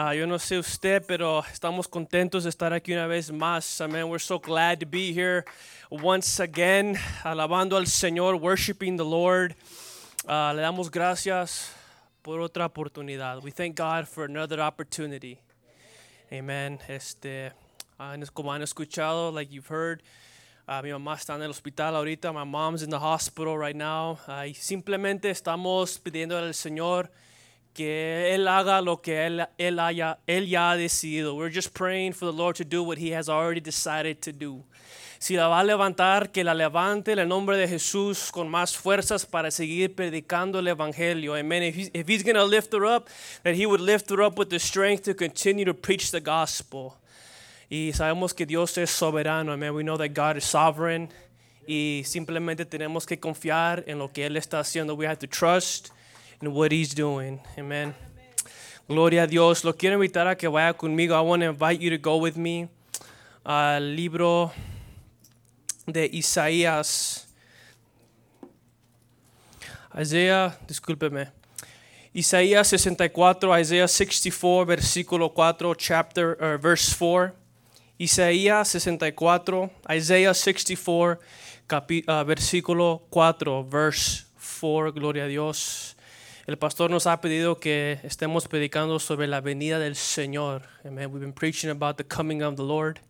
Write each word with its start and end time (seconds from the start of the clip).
Ah, 0.00 0.14
yo 0.14 0.28
no 0.28 0.38
sé 0.38 0.56
usted, 0.56 1.04
pero 1.08 1.44
estamos 1.52 1.88
contentos 1.88 2.44
de 2.44 2.50
estar 2.50 2.72
aquí 2.72 2.92
una 2.92 3.08
vez 3.08 3.32
más. 3.32 3.80
Amen. 3.80 4.04
We're 4.04 4.20
so 4.20 4.38
glad 4.38 4.78
to 4.78 4.86
be 4.86 5.12
here 5.12 5.44
once 5.90 6.38
again, 6.38 6.96
alabando 7.24 7.76
al 7.76 7.88
Señor, 7.88 8.36
worshiping 8.40 8.96
the 8.96 9.04
Lord. 9.04 9.56
Ah, 10.28 10.52
le 10.54 10.62
damos 10.62 10.88
gracias 10.88 11.72
por 12.22 12.38
otra 12.38 12.66
oportunidad. 12.66 13.42
We 13.42 13.50
thank 13.50 13.76
God 13.76 14.06
for 14.06 14.24
another 14.24 14.60
opportunity. 14.60 15.40
Amen. 16.30 16.78
Este, 16.86 17.50
como 18.32 18.52
han 18.52 18.62
escuchado, 18.62 19.32
like 19.32 19.50
you've 19.50 19.66
heard, 19.66 20.00
ah, 20.68 20.80
mi 20.80 20.90
mamá 20.90 21.16
está 21.16 21.34
en 21.34 21.42
el 21.42 21.50
hospital 21.50 21.96
ahorita. 21.96 22.32
My 22.32 22.44
mom's 22.44 22.84
in 22.84 22.90
the 22.90 23.00
hospital 23.00 23.58
right 23.58 23.74
now. 23.74 24.20
Y 24.46 24.54
simplemente 24.54 25.28
estamos 25.28 25.98
pidiendo 25.98 26.38
al 26.38 26.54
Señor 26.54 27.10
que 27.74 28.34
él 28.34 28.48
haga 28.48 28.80
lo 28.80 29.00
que 29.00 29.26
él, 29.26 29.46
él, 29.56 29.78
haya, 29.78 30.18
él 30.26 30.48
ya 30.48 30.72
ha 30.72 30.76
decidido. 30.76 31.34
We're 31.34 31.54
just 31.54 31.72
praying 31.72 32.12
for 32.12 32.26
the 32.26 32.36
Lord 32.36 32.56
to 32.56 32.64
do 32.64 32.82
what 32.82 32.98
he 32.98 33.12
has 33.14 33.28
already 33.28 33.60
decided 33.60 34.20
to 34.22 34.32
do. 34.32 34.64
Si 35.20 35.36
la 35.36 35.48
va 35.48 35.60
a 35.60 35.64
levantar, 35.64 36.30
que 36.30 36.44
la 36.44 36.54
levante 36.54 37.12
en 37.12 37.18
el 37.18 37.28
nombre 37.28 37.56
de 37.56 37.66
Jesús 37.66 38.30
con 38.30 38.48
más 38.48 38.76
fuerzas 38.76 39.26
para 39.26 39.50
seguir 39.50 39.94
predicando 39.96 40.60
el 40.60 40.68
evangelio. 40.68 41.34
Amen. 41.34 41.64
If 41.64 41.74
he's, 41.74 41.90
if 41.92 42.08
he's 42.08 42.22
going 42.22 42.36
to 42.36 42.44
lift 42.44 42.72
her 42.72 42.84
up, 42.84 43.08
that 43.42 43.54
he 43.54 43.66
would 43.66 43.80
lift 43.80 44.10
her 44.10 44.22
up 44.22 44.38
with 44.38 44.48
the 44.48 44.60
strength 44.60 45.04
to 45.04 45.14
continue 45.14 45.64
to 45.64 45.74
preach 45.74 46.12
the 46.12 46.20
gospel. 46.20 46.96
Y 47.68 47.92
sabemos 47.92 48.32
que 48.32 48.46
Dios 48.46 48.78
es 48.78 48.90
soberano. 48.90 49.52
Amen. 49.52 49.74
We 49.74 49.82
know 49.82 49.96
that 49.96 50.14
God 50.14 50.36
is 50.36 50.44
sovereign. 50.44 51.08
Y 51.66 52.02
simplemente 52.06 52.64
tenemos 52.64 53.04
que 53.04 53.18
confiar 53.18 53.82
en 53.88 53.98
lo 53.98 54.08
que 54.08 54.24
Él 54.24 54.36
está 54.36 54.60
haciendo. 54.60 54.96
We 54.96 55.06
have 55.06 55.18
to 55.18 55.26
trust 55.26 55.90
in 56.40 56.52
what 56.52 56.72
he's 56.72 56.94
doing. 56.94 57.40
Amen. 57.58 57.94
Gloria 58.88 59.24
a 59.24 59.26
Dios. 59.26 59.64
Lo 59.64 59.72
quiero 59.72 59.96
invitar 59.96 60.26
a 60.28 60.34
que 60.34 60.48
vaya 60.48 60.72
conmigo. 60.72 61.14
I 61.14 61.20
want 61.20 61.42
to 61.42 61.48
invite 61.48 61.80
you 61.80 61.90
to 61.90 61.98
go 61.98 62.16
with 62.16 62.36
me 62.36 62.68
al 63.44 63.80
libro 63.80 64.52
de 65.86 66.08
Isaías. 66.12 67.26
Isaiah, 69.94 70.56
discúlpeme. 70.66 71.28
Isaías 72.14 72.68
64, 72.68 73.52
Isaiah 73.58 73.88
64, 73.88 74.66
versículo 74.66 75.32
4, 75.34 75.74
chapter, 75.74 76.36
or 76.40 76.58
verse 76.58 76.92
4. 76.92 77.34
Isaías 77.98 78.68
64, 78.68 79.70
Isaiah 79.90 80.32
64, 80.32 81.18
capi, 81.66 82.04
uh, 82.06 82.24
versículo 82.24 83.02
4, 83.10 83.64
verse 83.64 84.24
4, 84.36 84.92
gloria 84.92 85.24
a 85.24 85.28
Dios. 85.28 85.97
El 86.48 86.56
pastor 86.56 86.90
nos 86.90 87.06
ha 87.06 87.20
pedido 87.20 87.60
que 87.60 88.00
estemos 88.04 88.48
predicando 88.48 88.98
sobre 88.98 89.26
la 89.26 89.42
venida 89.42 89.78
del 89.78 89.96
Señor. 89.96 90.62
Amen. 90.82 91.12
We've 91.12 91.20
been 91.20 91.34
preaching 91.34 91.68
about 91.68 91.98
the 91.98 92.04
coming 92.04 92.42
of 92.42 92.56
the 92.56 92.62
Lord. 92.62 93.00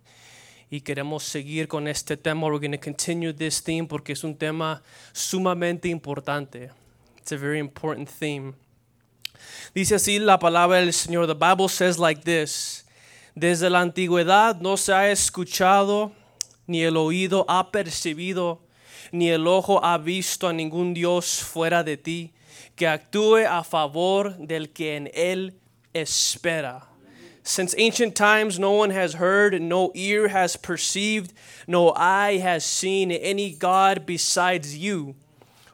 Y 0.73 0.81
queremos 0.81 1.23
seguir 1.23 1.69
con 1.69 1.87
este 1.87 2.17
tema. 2.17 2.49
We're 2.49 2.59
going 2.59 2.73
to 2.73 2.81
continue 2.81 3.33
this 3.33 3.63
theme 3.63 3.87
porque 3.87 4.15
es 4.15 4.25
un 4.25 4.35
tema 4.35 4.83
sumamente 5.13 5.87
importante. 5.87 6.73
It's 7.17 7.31
a 7.31 7.37
very 7.37 7.61
important 7.61 8.09
theme. 8.09 8.55
Dice 9.73 9.95
así 9.95 10.19
la 10.19 10.41
palabra 10.41 10.79
del 10.79 10.93
Señor. 10.93 11.29
The 11.29 11.35
Bible 11.35 11.69
says 11.69 11.97
like 11.97 12.23
this. 12.25 12.87
Desde 13.37 13.71
la 13.71 13.83
antigüedad 13.83 14.61
no 14.61 14.77
se 14.77 14.93
ha 14.93 15.13
escuchado, 15.13 16.11
ni 16.67 16.83
el 16.83 16.97
oído 16.97 17.45
ha 17.49 17.71
percibido, 17.71 18.63
ni 19.13 19.29
el 19.29 19.47
ojo 19.47 19.79
ha 19.85 19.97
visto 19.97 20.49
a 20.49 20.53
ningún 20.53 20.93
Dios 20.93 21.45
fuera 21.45 21.85
de 21.85 21.97
ti 21.97 22.33
que 22.77 22.87
actúe 22.87 23.47
a 23.47 23.63
favor 23.63 24.35
del 24.47 24.67
que 24.69 24.97
en 24.97 25.09
él 25.15 25.53
espera. 25.95 26.83
Since 27.43 27.75
ancient 27.79 28.15
times, 28.15 28.59
no 28.59 28.73
one 28.73 28.91
has 28.91 29.15
heard, 29.15 29.61
no 29.61 29.91
ear 29.95 30.29
has 30.29 30.55
perceived, 30.57 31.33
no 31.67 31.95
eye 31.97 32.37
has 32.37 32.63
seen 32.63 33.11
any 33.11 33.53
God 33.53 34.05
besides 34.05 34.77
you, 34.77 35.15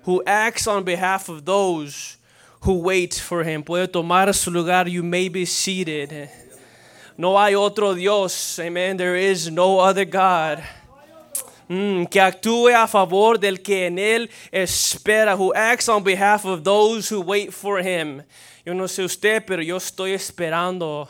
who 0.05 0.23
acts 0.25 0.69
on 0.69 0.85
behalf 0.85 1.29
of 1.29 1.45
those 1.45 2.17
who 2.61 2.75
wait 2.79 3.15
for 3.15 3.43
him. 3.43 3.65
Puede 3.65 3.93
tomar 3.93 4.33
su 4.33 4.51
lugar, 4.51 4.87
you 4.87 5.03
may 5.03 5.29
be 5.29 5.45
seated. 5.45 6.31
No 7.19 7.37
hay 7.37 7.55
otro 7.55 7.95
Dios, 7.95 8.59
amen. 8.59 8.97
There 8.97 9.17
is 9.17 9.51
no 9.51 9.81
other 9.81 10.05
God. 10.05 10.63
Mm, 11.69 12.05
que 12.05 12.21
actúe 12.21 12.75
a 12.75 12.87
favor 12.87 13.39
del 13.39 13.63
que 13.63 13.87
en 13.87 13.99
él 13.99 14.31
espera, 14.53 15.35
who 15.35 15.53
acts 15.55 15.89
on 15.89 16.03
behalf 16.03 16.45
of 16.45 16.63
those 16.63 17.09
who 17.09 17.23
wait 17.23 17.53
for 17.53 17.81
him. 17.81 18.23
Yo 18.67 18.75
no 18.75 18.85
sé 18.85 19.05
usted, 19.05 19.45
pero 19.47 19.63
yo 19.63 19.77
estoy 19.77 20.13
esperando 20.13 21.09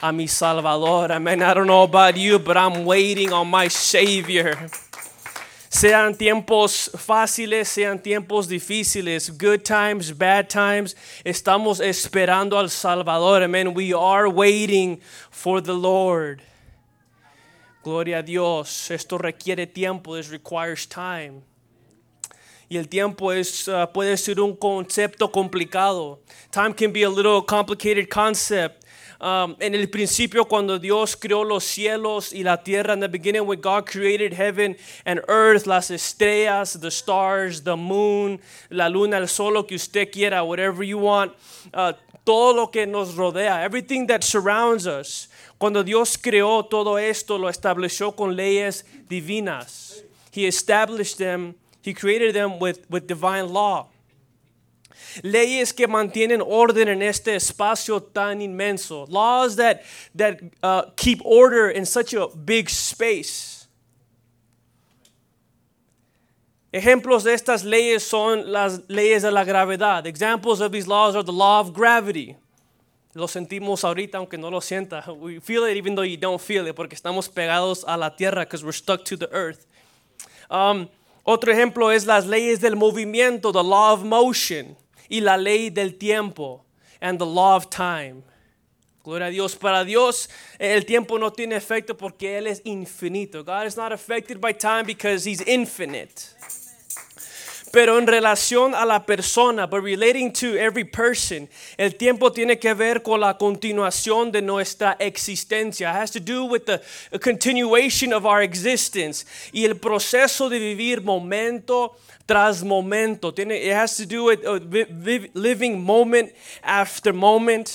a 0.00 0.10
mi 0.12 0.26
Salvador. 0.26 1.12
Amen. 1.12 1.42
I 1.42 1.54
don't 1.54 1.66
know 1.66 1.82
about 1.82 2.16
you, 2.16 2.38
but 2.38 2.56
I'm 2.56 2.84
waiting 2.84 3.32
on 3.32 3.48
my 3.48 3.68
Savior. 3.68 4.56
Sean 5.70 6.14
tiempos 6.14 6.90
fáciles, 6.96 7.68
sean 7.68 7.98
tiempos 7.98 8.46
difíciles, 8.46 9.30
good 9.30 9.64
times, 9.64 10.12
bad 10.12 10.50
times, 10.50 10.94
estamos 11.24 11.80
esperando 11.80 12.58
al 12.58 12.68
Salvador. 12.68 13.42
Amen. 13.42 13.72
We 13.72 13.94
are 13.94 14.28
waiting 14.28 15.00
for 15.30 15.62
the 15.62 15.74
Lord. 15.74 16.42
Gloria 17.82 18.18
a 18.18 18.22
Dios. 18.22 18.90
Esto 18.92 19.18
requiere 19.18 19.66
tiempo. 19.66 20.16
This 20.16 20.30
requires 20.30 20.86
time. 20.86 21.42
Y 22.68 22.76
el 22.76 22.88
tiempo 22.88 23.32
es, 23.32 23.66
uh, 23.66 23.86
puede 23.92 24.16
ser 24.16 24.40
un 24.40 24.56
concepto 24.56 25.30
complicado. 25.30 26.20
Time 26.50 26.74
can 26.74 26.92
be 26.92 27.02
a 27.02 27.10
little 27.10 27.42
complicated 27.42 28.08
concept. 28.08 28.82
Um, 29.20 29.56
en 29.60 29.74
el 29.74 29.88
principio, 29.88 30.44
cuando 30.44 30.78
Dios 30.78 31.16
creó 31.16 31.44
los 31.44 31.64
cielos 31.64 32.32
y 32.32 32.42
la 32.42 32.62
tierra, 32.62 32.94
in 32.94 33.00
the 33.00 33.08
beginning, 33.08 33.46
when 33.46 33.60
God 33.60 33.84
created 33.86 34.32
heaven 34.32 34.76
and 35.04 35.20
earth, 35.28 35.66
las 35.66 35.90
estrellas, 35.90 36.80
the 36.80 36.90
stars, 36.90 37.62
the 37.62 37.76
moon, 37.76 38.40
la 38.70 38.88
luna, 38.88 39.18
el 39.18 39.28
sol, 39.28 39.64
que 39.64 39.76
usted 39.76 40.10
quiera, 40.10 40.42
whatever 40.42 40.82
you 40.82 40.98
want, 40.98 41.32
uh, 41.74 41.92
todo 42.24 42.54
lo 42.54 42.66
que 42.70 42.86
nos 42.86 43.14
rodea, 43.14 43.64
everything 43.64 44.06
that 44.06 44.22
surrounds 44.22 44.86
us. 44.86 45.28
Cuando 45.58 45.82
Dios 45.82 46.16
creó 46.16 46.64
todo 46.68 46.98
esto, 46.98 47.38
lo 47.38 47.48
estableció 47.48 48.14
con 48.16 48.34
leyes 48.34 48.84
divinas. 49.08 50.02
He 50.32 50.46
established 50.46 51.18
them, 51.18 51.54
He 51.82 51.94
created 51.94 52.34
them 52.34 52.58
with, 52.58 52.86
with 52.88 53.06
divine 53.06 53.52
law. 53.52 53.88
Leyes 55.22 55.72
que 55.72 55.86
mantienen 55.86 56.40
orden 56.40 56.88
en 56.88 57.02
este 57.02 57.34
espacio 57.34 58.00
tan 58.00 58.40
inmenso. 58.40 59.06
Laws 59.10 59.56
that, 59.56 59.82
that 60.14 60.40
uh, 60.62 60.82
keep 60.96 61.20
order 61.24 61.68
in 61.68 61.84
such 61.84 62.14
a 62.14 62.28
big 62.28 62.70
space. 62.70 63.51
Ejemplos 66.72 67.22
de 67.22 67.34
estas 67.34 67.64
leyes 67.64 68.02
son 68.02 68.50
las 68.50 68.80
leyes 68.88 69.22
de 69.22 69.30
la 69.30 69.44
gravedad. 69.44 70.06
Examples 70.06 70.62
of 70.62 70.72
these 70.72 70.88
laws 70.88 71.14
are 71.14 71.22
the 71.22 71.32
law 71.32 71.60
of 71.60 71.74
gravity. 71.74 72.34
Lo 73.12 73.28
sentimos 73.28 73.84
ahorita 73.84 74.16
aunque 74.16 74.38
no 74.38 74.50
lo 74.50 74.62
sienta. 74.62 75.04
We 75.12 75.38
feel 75.38 75.66
it 75.66 75.76
even 75.76 75.94
though 75.94 76.02
you 76.02 76.16
don't 76.16 76.40
feel 76.40 76.66
it 76.66 76.74
porque 76.74 76.94
estamos 76.94 77.28
pegados 77.28 77.84
a 77.86 77.98
la 77.98 78.08
tierra 78.16 78.40
because 78.40 78.64
we're 78.64 78.72
stuck 78.72 79.04
to 79.04 79.18
the 79.18 79.28
earth. 79.32 79.66
Um, 80.48 80.88
otro 81.24 81.52
ejemplo 81.52 81.92
es 81.92 82.06
las 82.06 82.26
leyes 82.26 82.60
del 82.60 82.74
movimiento, 82.74 83.52
the 83.52 83.62
law 83.62 83.92
of 83.92 84.02
motion, 84.02 84.74
y 85.10 85.20
la 85.20 85.36
ley 85.36 85.68
del 85.68 85.98
tiempo, 85.98 86.64
and 87.02 87.18
the 87.18 87.26
law 87.26 87.54
of 87.54 87.68
time. 87.68 88.22
Gloria 89.04 89.26
a 89.26 89.30
Dios. 89.30 89.54
Para 89.56 89.84
Dios 89.84 90.30
el 90.58 90.86
tiempo 90.86 91.18
no 91.18 91.30
tiene 91.30 91.56
efecto 91.56 91.94
porque 91.98 92.38
Él 92.38 92.46
es 92.46 92.62
infinito. 92.64 93.44
God 93.44 93.66
is 93.66 93.76
not 93.76 93.92
affected 93.92 94.40
by 94.40 94.52
time 94.52 94.86
because 94.86 95.26
He's 95.26 95.42
infinite. 95.42 96.34
Pero 97.72 97.98
en 97.98 98.06
relación 98.06 98.74
a 98.74 98.84
la 98.84 99.06
persona, 99.06 99.66
but 99.66 99.82
relating 99.82 100.30
to 100.30 100.58
every 100.58 100.84
person, 100.84 101.48
el 101.78 101.96
tiempo 101.96 102.30
tiene 102.30 102.58
que 102.58 102.74
ver 102.74 103.02
con 103.02 103.20
la 103.20 103.38
continuación 103.38 104.30
de 104.30 104.42
nuestra 104.42 104.94
existencia. 105.00 105.88
It 105.88 105.96
has 105.96 106.10
to 106.10 106.20
do 106.20 106.44
with 106.44 106.66
the 106.66 106.82
continuation 107.18 108.12
of 108.12 108.26
our 108.26 108.42
existence. 108.42 109.24
Y 109.54 109.64
el 109.64 109.76
proceso 109.76 110.50
de 110.50 110.58
vivir 110.58 111.02
momento 111.02 111.96
tras 112.26 112.62
momento. 112.62 113.32
Tiene, 113.32 113.52
it 113.52 113.72
has 113.72 113.96
to 113.96 114.04
do 114.04 114.24
with 114.24 114.44
uh, 114.44 114.60
living 115.32 115.82
moment 115.82 116.30
after 116.62 117.14
moment. 117.14 117.72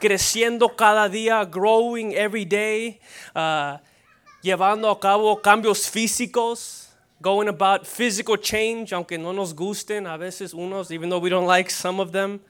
Creciendo 0.00 0.74
cada 0.74 1.06
día, 1.06 1.44
growing 1.44 2.14
every 2.14 2.46
day. 2.46 2.98
Uh, 3.34 3.76
llevando 4.42 4.88
a 4.88 4.98
cabo 4.98 5.36
cambios 5.42 5.86
físicos 5.90 6.77
going 7.20 7.48
about 7.48 7.86
physical 7.86 8.36
change, 8.36 8.92
aunque 8.92 9.18
no 9.18 9.32
nos 9.32 9.52
gusten 9.52 10.06
a 10.06 10.18
veces 10.18 10.54
unos, 10.54 10.90
even 10.90 11.08
though 11.08 11.18
we 11.18 11.30
don't 11.30 11.46
like 11.46 11.70
some 11.70 12.00
of 12.00 12.12
them. 12.12 12.40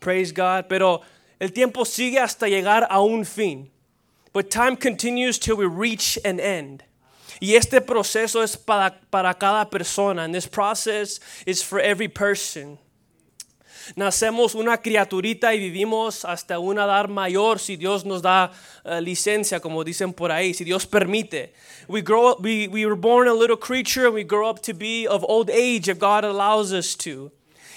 Praise 0.00 0.32
God. 0.32 0.68
Pero 0.68 1.02
el 1.40 1.48
tiempo 1.48 1.84
sigue 1.84 2.18
hasta 2.18 2.46
llegar 2.46 2.86
a 2.88 3.02
un 3.02 3.24
fin. 3.24 3.70
But 4.32 4.50
time 4.50 4.76
continues 4.76 5.38
till 5.38 5.56
we 5.56 5.66
reach 5.66 6.18
an 6.24 6.40
end. 6.40 6.82
Y 7.40 7.54
este 7.54 7.80
proceso 7.80 8.42
es 8.42 8.56
para, 8.56 8.94
para 9.10 9.34
cada 9.34 9.68
persona. 9.70 10.22
And 10.22 10.34
this 10.34 10.46
process 10.46 11.20
is 11.46 11.62
for 11.62 11.80
every 11.80 12.08
person. 12.08 12.78
Nacemos 13.96 14.54
una 14.54 14.78
criaturita 14.78 15.54
y 15.54 15.58
vivimos 15.58 16.24
hasta 16.24 16.58
una 16.58 16.84
edad 16.84 17.08
mayor 17.08 17.58
si 17.58 17.76
Dios 17.76 18.04
nos 18.04 18.22
da 18.22 18.50
uh, 18.84 19.00
licencia, 19.00 19.60
como 19.60 19.84
dicen 19.84 20.12
por 20.12 20.30
ahí, 20.30 20.54
si 20.54 20.64
Dios 20.64 20.86
permite. 20.86 21.52
We 21.88 22.02
grow 22.02 22.30
up, 22.30 22.40
we, 22.42 22.68
we 22.68 22.86
were 22.86 22.96
born 22.96 23.28
a 23.28 23.34
little 23.34 23.56
creature 23.56 24.06
and 24.06 24.14
we 24.14 24.24
grow 24.24 24.48
up 24.48 24.60
to 24.62 24.74
be 24.74 25.06
of 25.06 25.24
old 25.28 25.50
age 25.50 25.88
if 25.88 25.98
God 25.98 26.24
allows 26.24 26.72
us 26.72 26.96
to. 26.98 27.30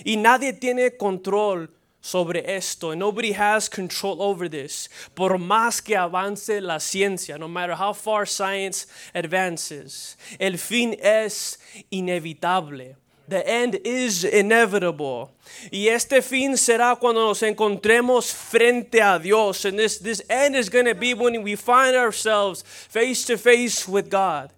Y 0.05 0.15
nadie 0.15 0.53
tiene 0.53 0.97
control 0.97 1.69
sobre 2.01 2.43
esto. 2.45 2.93
Nobody 2.95 3.33
has 3.33 3.69
control 3.69 4.21
over 4.21 4.47
this. 4.47 4.89
Por 5.15 5.37
más 5.37 5.83
que 5.83 5.95
avance 5.95 6.61
la 6.61 6.79
ciencia, 6.79 7.37
no 7.37 7.47
matter 7.47 7.75
how 7.75 7.93
far 7.93 8.25
science 8.25 8.87
advances, 9.13 10.17
el 10.39 10.57
fin 10.57 10.95
es 11.01 11.57
inevitable. 11.91 12.95
The 13.27 13.45
end 13.45 13.81
is 13.83 14.23
inevitable. 14.23 15.31
Y 15.71 15.89
este 15.89 16.21
fin 16.21 16.55
será 16.55 16.95
cuando 16.95 17.25
nos 17.27 17.43
encontremos 17.43 18.31
frente 18.31 19.01
a 19.01 19.19
Dios. 19.19 19.65
And 19.65 19.77
this, 19.77 19.99
this 19.99 20.23
end 20.29 20.55
is 20.55 20.69
going 20.69 20.85
to 20.85 20.95
be 20.95 21.13
when 21.13 21.43
we 21.43 21.55
find 21.57 21.95
ourselves 21.95 22.63
face 22.63 23.25
to 23.25 23.37
face 23.37 23.85
with 23.87 24.09
God. 24.09 24.51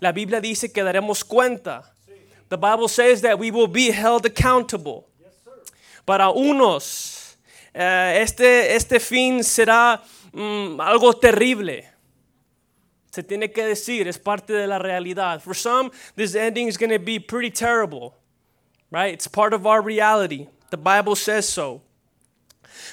La 0.00 0.10
Biblia 0.10 0.40
dice 0.40 0.72
que 0.72 0.82
daremos 0.82 1.24
cuenta. 1.24 1.84
The 2.48 2.58
Bible 2.58 2.88
says 2.88 3.20
that 3.22 3.38
we 3.38 3.50
will 3.50 3.68
be 3.68 3.90
held 3.90 4.26
accountable. 4.26 5.06
Para 6.04 6.30
unos, 6.30 7.36
eh, 7.74 8.20
este, 8.22 8.74
este 8.74 8.98
fin 8.98 9.44
será 9.44 10.02
mm, 10.32 10.80
algo 10.80 11.12
terrible. 11.12 11.84
Se 13.18 13.24
tiene 13.24 13.50
que 13.50 13.64
decir, 13.64 14.06
es 14.06 14.16
parte 14.16 14.52
de 14.52 14.68
la 14.68 14.78
realidad. 14.78 15.42
For 15.42 15.52
some, 15.52 15.90
this 16.14 16.36
ending 16.36 16.68
is 16.68 16.76
going 16.76 16.92
to 16.92 17.00
be 17.00 17.18
pretty 17.18 17.50
terrible, 17.50 18.14
right? 18.92 19.12
It's 19.12 19.26
part 19.26 19.52
of 19.52 19.66
our 19.66 19.82
reality. 19.82 20.46
The 20.70 20.76
Bible 20.76 21.16
says 21.16 21.48
so. 21.48 21.82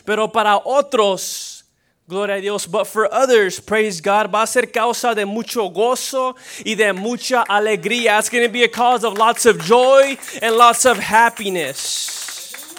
Pero 0.04 0.28
para 0.30 0.60
otros, 0.66 1.64
gloria 2.10 2.38
a 2.38 2.42
Dios, 2.42 2.66
but 2.66 2.88
for 2.88 3.08
others, 3.14 3.60
praise 3.60 4.02
God, 4.02 4.32
va 4.32 4.42
a 4.42 4.48
ser 4.48 4.64
causa 4.64 5.14
de 5.14 5.28
mucho 5.28 5.70
gozo 5.70 6.36
y 6.66 6.74
de 6.74 6.92
mucha 6.92 7.46
alegría. 7.48 8.18
It's 8.18 8.30
going 8.30 8.48
to 8.48 8.52
be 8.52 8.64
a 8.64 8.68
cause 8.68 9.04
of 9.04 9.20
lots 9.20 9.46
of 9.46 9.60
joy 9.60 10.18
and 10.42 10.58
lots 10.58 10.88
of 10.88 10.98
happiness. 10.98 12.74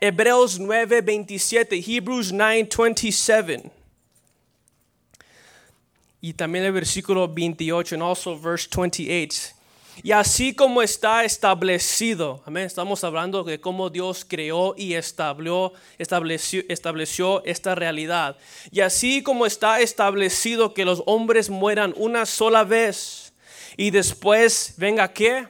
Hebreos 0.00 0.60
9:27, 0.60 1.80
Hebrews 1.80 2.30
9:27. 2.30 3.72
Y 6.24 6.32
también 6.32 6.64
el 6.64 6.72
versículo 6.72 7.28
28, 7.28 7.96
and 7.96 8.02
also 8.02 8.34
verse 8.34 8.66
28. 8.66 9.52
Y 10.02 10.10
así 10.12 10.54
como 10.54 10.80
está 10.80 11.22
establecido, 11.22 12.42
amén, 12.46 12.64
estamos 12.64 13.04
hablando 13.04 13.44
de 13.44 13.60
cómo 13.60 13.90
Dios 13.90 14.24
creó 14.26 14.74
y 14.74 14.94
estableció, 14.94 15.74
estableció, 15.98 16.62
estableció 16.70 17.44
esta 17.44 17.74
realidad. 17.74 18.38
Y 18.70 18.80
así 18.80 19.22
como 19.22 19.44
está 19.44 19.80
establecido 19.80 20.72
que 20.72 20.86
los 20.86 21.02
hombres 21.04 21.50
mueran 21.50 21.92
una 21.94 22.24
sola 22.24 22.64
vez 22.64 23.34
y 23.76 23.90
después 23.90 24.72
venga 24.78 25.12
qué? 25.12 25.46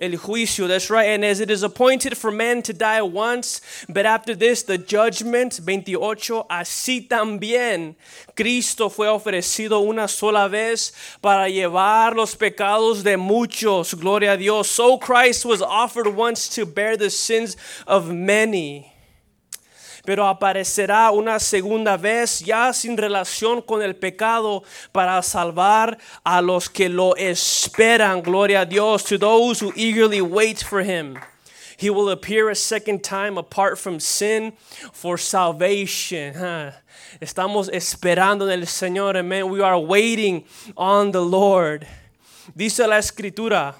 El 0.00 0.12
juicio, 0.12 0.68
that's 0.68 0.90
right. 0.90 1.06
And 1.06 1.24
as 1.24 1.40
it 1.40 1.50
is 1.50 1.62
appointed 1.62 2.16
for 2.16 2.30
men 2.30 2.62
to 2.62 2.72
die 2.72 3.02
once, 3.02 3.60
but 3.88 4.06
after 4.06 4.34
this 4.34 4.62
the 4.62 4.78
judgment, 4.78 5.60
28, 5.64 6.46
así 6.48 7.08
también 7.08 7.94
Cristo 8.34 8.88
fue 8.88 9.08
ofrecido 9.08 9.80
una 9.80 10.08
sola 10.08 10.48
vez 10.48 10.92
para 11.22 11.48
llevar 11.48 12.14
los 12.14 12.34
pecados 12.34 13.02
de 13.02 13.16
muchos. 13.16 13.94
Gloria 13.94 14.32
a 14.32 14.36
Dios. 14.36 14.68
So 14.68 14.98
Christ 14.98 15.44
was 15.44 15.62
offered 15.62 16.08
once 16.08 16.48
to 16.50 16.66
bear 16.66 16.96
the 16.96 17.10
sins 17.10 17.56
of 17.86 18.12
many 18.12 18.95
pero 20.06 20.26
aparecerá 20.26 21.10
una 21.10 21.38
segunda 21.38 21.96
vez 21.96 22.40
ya 22.40 22.72
sin 22.72 22.96
relación 22.96 23.60
con 23.60 23.82
el 23.82 23.96
pecado 23.96 24.62
para 24.92 25.20
salvar 25.22 25.98
a 26.24 26.40
los 26.40 26.70
que 26.70 26.88
lo 26.88 27.14
esperan. 27.16 28.22
Gloria 28.22 28.60
a 28.60 28.64
Dios, 28.64 29.04
to 29.04 29.18
those 29.18 29.60
who 29.60 29.72
eagerly 29.76 30.20
wait 30.20 30.62
for 30.62 30.80
him. 30.80 31.18
He 31.76 31.90
will 31.90 32.08
appear 32.08 32.48
a 32.48 32.54
second 32.54 33.02
time 33.02 33.36
apart 33.36 33.78
from 33.78 34.00
sin 34.00 34.54
for 34.92 35.18
salvation. 35.18 36.32
Estamos 37.20 37.68
esperando 37.68 38.50
en 38.50 38.60
el 38.60 38.66
Señor, 38.66 39.16
amen. 39.16 39.50
We 39.50 39.60
are 39.60 39.78
waiting 39.78 40.44
on 40.76 41.12
the 41.12 41.20
Lord. 41.20 41.86
Dice 42.56 42.78
la 42.78 42.98
escritura, 42.98 43.74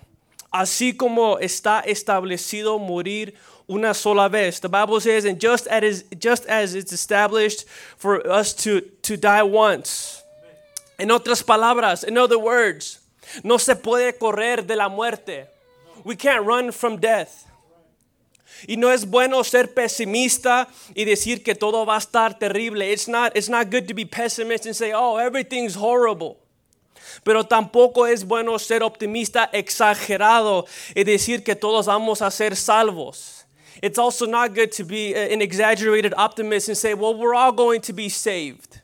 así 0.60 0.96
como 0.96 1.38
está 1.38 1.80
establecido 1.80 2.78
morir 2.78 3.34
una 3.68 3.94
sola 3.94 4.28
vez. 4.28 4.60
The 4.60 4.68
Bible 4.68 5.00
says, 5.00 5.24
and 5.24 5.40
just 5.40 5.66
as, 5.68 6.04
just 6.18 6.46
as 6.46 6.74
it's 6.74 6.92
established 6.92 7.66
for 7.96 8.26
us 8.26 8.54
to, 8.64 8.80
to 9.02 9.16
die 9.16 9.42
once. 9.42 10.22
En 10.98 11.10
otras 11.10 11.42
palabras, 11.42 12.04
in 12.04 12.16
other 12.16 12.38
words, 12.38 13.00
no 13.42 13.58
se 13.58 13.74
puede 13.74 14.18
correr 14.18 14.66
de 14.66 14.76
la 14.76 14.88
muerte. 14.88 15.46
We 16.04 16.16
can't 16.16 16.46
run 16.46 16.72
from 16.72 16.98
death. 16.98 17.44
Y 18.66 18.76
no 18.76 18.90
es 18.90 19.04
bueno 19.04 19.42
ser 19.42 19.74
pesimista 19.74 20.68
y 20.94 21.04
decir 21.04 21.44
que 21.44 21.54
todo 21.54 21.84
va 21.84 21.96
a 21.96 21.98
estar 21.98 22.38
terrible. 22.38 22.90
It's 22.90 23.06
not, 23.06 23.36
it's 23.36 23.50
not 23.50 23.70
good 23.70 23.86
to 23.88 23.94
be 23.94 24.06
pessimist 24.06 24.64
and 24.64 24.74
say, 24.74 24.92
oh, 24.94 25.18
everything's 25.18 25.74
horrible. 25.74 26.38
Pero 27.24 27.44
tampoco 27.44 28.06
es 28.06 28.24
bueno 28.24 28.58
ser 28.58 28.82
optimista 28.82 29.48
exagerado 29.52 30.66
y 30.94 31.04
decir 31.04 31.42
que 31.42 31.54
todos 31.54 31.86
vamos 31.86 32.22
a 32.22 32.30
ser 32.30 32.56
salvos. 32.56 33.46
It's 33.82 33.98
also 33.98 34.26
not 34.26 34.54
good 34.54 34.72
to 34.72 34.84
be 34.84 35.14
an 35.14 35.42
exaggerated 35.42 36.14
optimist 36.16 36.68
and 36.68 36.76
say, 36.76 36.94
well, 36.94 37.14
we're 37.14 37.34
all 37.34 37.52
going 37.52 37.82
to 37.82 37.92
be 37.92 38.08
saved. 38.08 38.80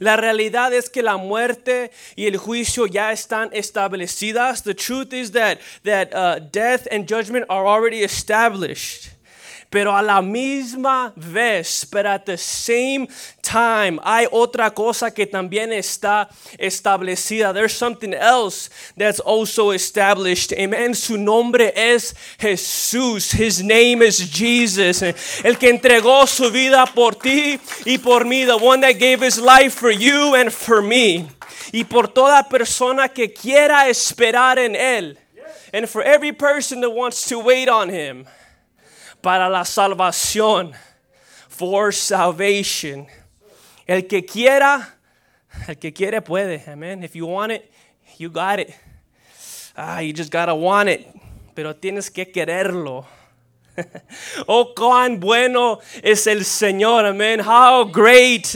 La 0.00 0.16
realidad 0.16 0.72
es 0.72 0.88
que 0.88 1.02
la 1.02 1.16
muerte 1.16 1.90
y 2.16 2.26
el 2.26 2.38
juicio 2.38 2.86
ya 2.86 3.12
están 3.12 3.50
establecidas. 3.52 4.62
The 4.62 4.74
truth 4.74 5.12
is 5.12 5.32
that, 5.32 5.58
that 5.84 6.14
uh, 6.14 6.38
death 6.38 6.88
and 6.90 7.06
judgment 7.06 7.46
are 7.48 7.66
already 7.66 8.02
established. 8.02 9.10
Pero 9.72 9.96
a 9.96 10.02
la 10.02 10.20
misma 10.20 11.14
vez, 11.16 11.86
but 11.90 12.04
at 12.04 12.26
the 12.26 12.36
same 12.36 13.08
time, 13.40 13.98
hay 14.04 14.26
otra 14.30 14.70
cosa 14.70 15.10
que 15.10 15.26
también 15.26 15.72
está 15.72 16.28
establecida. 16.58 17.54
There's 17.54 17.72
something 17.72 18.12
else 18.12 18.68
that's 18.98 19.18
also 19.18 19.70
established. 19.70 20.52
Amen. 20.52 20.94
Su 20.94 21.16
nombre 21.16 21.72
es 21.74 22.14
Jesús. 22.38 23.32
His 23.32 23.62
name 23.62 24.02
is 24.02 24.18
Jesus. 24.18 25.00
El 25.42 25.56
que 25.56 25.70
entregó 25.70 26.26
su 26.26 26.50
vida 26.50 26.84
por 26.94 27.14
ti 27.14 27.58
y 27.86 27.96
por 27.96 28.26
mí. 28.26 28.44
The 28.44 28.62
one 28.62 28.82
that 28.82 28.98
gave 28.98 29.22
his 29.22 29.40
life 29.40 29.72
for 29.72 29.90
you 29.90 30.34
and 30.34 30.52
for 30.52 30.82
me. 30.82 31.30
Y 31.72 31.84
por 31.84 32.08
toda 32.08 32.46
persona 32.46 33.08
que 33.08 33.32
quiera 33.32 33.88
esperar 33.88 34.58
en 34.58 34.76
él. 34.76 35.16
And 35.72 35.88
for 35.88 36.02
every 36.02 36.32
person 36.32 36.82
that 36.82 36.90
wants 36.90 37.26
to 37.30 37.38
wait 37.38 37.70
on 37.70 37.88
him 37.88 38.26
para 39.22 39.48
la 39.48 39.64
salvación. 39.64 40.72
For 41.48 41.92
salvation. 41.92 43.06
El 43.86 44.06
que 44.06 44.24
quiera, 44.24 44.96
el 45.68 45.78
que 45.78 45.92
quiere 45.92 46.20
puede. 46.20 46.62
Amen. 46.66 47.02
If 47.02 47.14
you 47.14 47.26
want 47.26 47.52
it, 47.52 47.70
you 48.18 48.30
got 48.30 48.58
it. 48.58 48.74
Ah, 49.76 50.00
you 50.00 50.12
just 50.12 50.30
gotta 50.30 50.54
want 50.54 50.88
it. 50.88 51.06
Pero 51.54 51.74
tienes 51.74 52.10
que 52.10 52.30
quererlo. 52.30 53.06
oh, 54.46 54.74
cuán 54.74 55.18
bueno 55.18 55.78
es 56.02 56.26
el 56.26 56.44
Señor, 56.44 57.06
amén. 57.06 57.40
How 57.40 57.84
great 57.84 58.54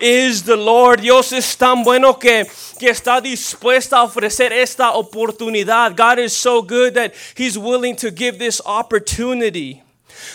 is 0.00 0.42
the 0.44 0.56
Lord. 0.56 1.00
Dios 1.00 1.32
es 1.32 1.56
tan 1.56 1.82
bueno 1.82 2.18
que, 2.18 2.46
que 2.78 2.90
está 2.90 3.20
dispuesto 3.20 3.96
a 3.96 4.02
ofrecer 4.02 4.52
esta 4.52 4.92
oportunidad. 4.92 5.96
God 5.96 6.18
is 6.18 6.32
so 6.32 6.62
good 6.62 6.94
that 6.94 7.12
He's 7.34 7.56
willing 7.56 7.96
to 7.96 8.10
give 8.10 8.38
this 8.38 8.60
opportunity. 8.64 9.82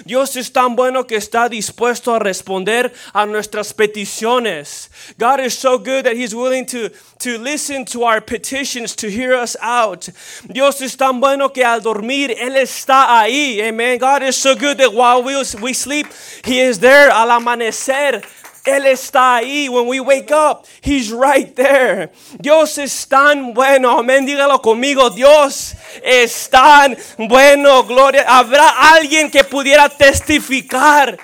Dios 0.05 0.35
es 0.35 0.51
tan 0.51 0.75
bueno 0.75 1.05
que 1.05 1.15
está 1.15 1.49
dispuesto 1.49 2.13
a 2.13 2.19
responder 2.19 2.93
a 3.13 3.25
nuestras 3.25 3.73
peticiones. 3.73 4.89
God 5.17 5.39
is 5.39 5.53
so 5.53 5.77
good 5.77 6.05
that 6.05 6.15
He's 6.15 6.33
willing 6.33 6.65
to, 6.67 6.89
to 7.19 7.37
listen 7.37 7.85
to 7.85 8.03
our 8.03 8.21
petitions, 8.21 8.95
to 8.97 9.09
hear 9.09 9.33
us 9.33 9.55
out. 9.61 10.09
Dios 10.51 10.81
es 10.81 10.95
tan 10.95 11.19
bueno 11.19 11.49
que 11.49 11.63
al 11.63 11.81
dormir 11.81 12.31
Él 12.31 12.55
está 12.55 13.19
ahí. 13.19 13.61
Amen. 13.61 13.99
God 13.99 14.23
is 14.23 14.35
so 14.35 14.55
good 14.55 14.77
that 14.77 14.93
while 14.93 15.23
we, 15.23 15.35
we 15.61 15.73
sleep, 15.73 16.07
He 16.43 16.59
is 16.59 16.79
there 16.79 17.09
al 17.09 17.29
amanecer. 17.29 18.23
Él 18.65 18.85
está 18.85 19.35
ahí. 19.35 19.67
When 19.67 19.87
we 19.87 19.99
wake 19.99 20.31
up, 20.31 20.65
He's 20.81 21.11
right 21.11 21.53
there. 21.55 22.11
Dios 22.39 22.77
es 22.77 23.07
tan 23.07 23.53
bueno. 23.53 23.99
Amén. 23.99 24.25
Dígalo 24.25 24.61
conmigo. 24.61 25.09
Dios 25.09 25.75
es 26.01 26.49
tan 26.49 26.95
bueno. 27.17 27.83
Gloria. 27.83 28.25
Habrá 28.27 28.93
alguien 28.93 29.29
que 29.29 29.43
pudiera 29.43 29.89
testificar 29.89 31.17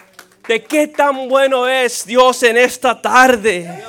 de 0.47 0.63
qué 0.63 0.87
tan 0.87 1.29
bueno 1.29 1.67
es 1.67 2.05
Dios 2.05 2.43
en 2.43 2.57
esta 2.57 2.99
tarde. 2.99 3.83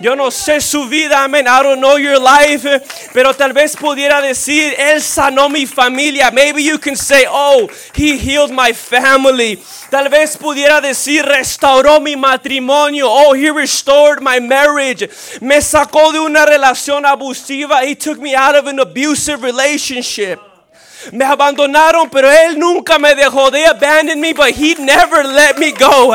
Yo 0.00 0.16
no 0.16 0.30
sé 0.30 0.62
su 0.62 0.86
vida, 0.88 1.22
amén. 1.24 1.46
I 1.46 1.62
don't 1.62 1.78
know 1.78 1.98
your 1.98 2.18
life. 2.18 2.66
Pero 3.12 3.34
tal 3.34 3.52
vez 3.52 3.76
pudiera 3.76 4.22
decir, 4.22 4.74
Él 4.78 5.02
sanó 5.02 5.50
mi 5.50 5.66
familia. 5.66 6.30
Maybe 6.30 6.64
you 6.64 6.78
can 6.78 6.96
say, 6.96 7.26
oh, 7.28 7.68
He 7.94 8.16
healed 8.16 8.50
my 8.50 8.72
family. 8.72 9.62
Tal 9.90 10.08
vez 10.08 10.38
pudiera 10.38 10.80
decir, 10.80 11.22
restauró 11.26 12.00
mi 12.00 12.16
matrimonio. 12.16 13.08
Oh, 13.10 13.34
He 13.34 13.50
restored 13.50 14.22
my 14.22 14.40
marriage. 14.40 15.06
Me 15.42 15.60
sacó 15.60 16.12
de 16.12 16.20
una 16.20 16.46
relación 16.46 17.04
abusiva. 17.04 17.84
He 17.84 17.94
took 17.94 18.18
me 18.18 18.34
out 18.34 18.56
of 18.56 18.66
an 18.68 18.80
abusive 18.80 19.42
relationship. 19.42 20.49
Me 21.12 21.24
abandonaron, 21.24 22.10
pero 22.10 22.30
Él 22.30 22.58
nunca 22.58 22.98
me 22.98 23.14
dejó. 23.14 23.50
They 23.50 23.64
abandoned 23.64 24.20
me, 24.20 24.32
but 24.32 24.50
He 24.50 24.74
never 24.74 25.24
let 25.24 25.58
me 25.58 25.72
go. 25.72 26.12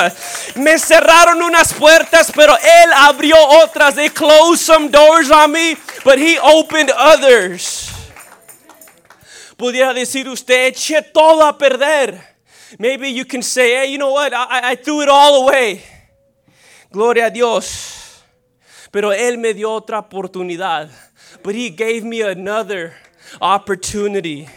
Me 0.55 0.77
cerraron 0.77 1.41
unas 1.41 1.73
puertas, 1.73 2.31
pero 2.31 2.55
Él 2.55 2.91
abrió 2.93 3.35
otras. 3.63 3.95
They 3.95 4.09
closed 4.09 4.61
some 4.61 4.89
doors 4.89 5.31
on 5.31 5.51
me, 5.51 5.75
but 6.03 6.19
He 6.19 6.37
opened 6.39 6.91
others. 6.91 7.91
Pudiera 9.57 9.93
decir 9.93 10.27
usted, 10.27 10.67
eché 10.67 11.01
todo 11.01 11.47
a 11.47 11.57
perder. 11.57 12.21
Maybe 12.77 13.09
you 13.09 13.25
can 13.25 13.41
say, 13.41 13.75
hey, 13.75 13.91
you 13.91 13.97
know 13.97 14.11
what? 14.11 14.33
I, 14.33 14.71
I 14.71 14.75
threw 14.75 15.01
it 15.01 15.09
all 15.09 15.43
away. 15.43 15.81
Gloria 16.91 17.27
a 17.27 17.31
Dios. 17.31 18.21
Pero 18.91 19.11
Él 19.11 19.37
me 19.37 19.53
dio 19.53 19.71
otra 19.71 19.99
oportunidad. 19.99 20.89
But 21.41 21.55
He 21.55 21.69
gave 21.69 22.03
me 22.03 22.21
another 22.21 22.93
opportunity. 23.41 24.47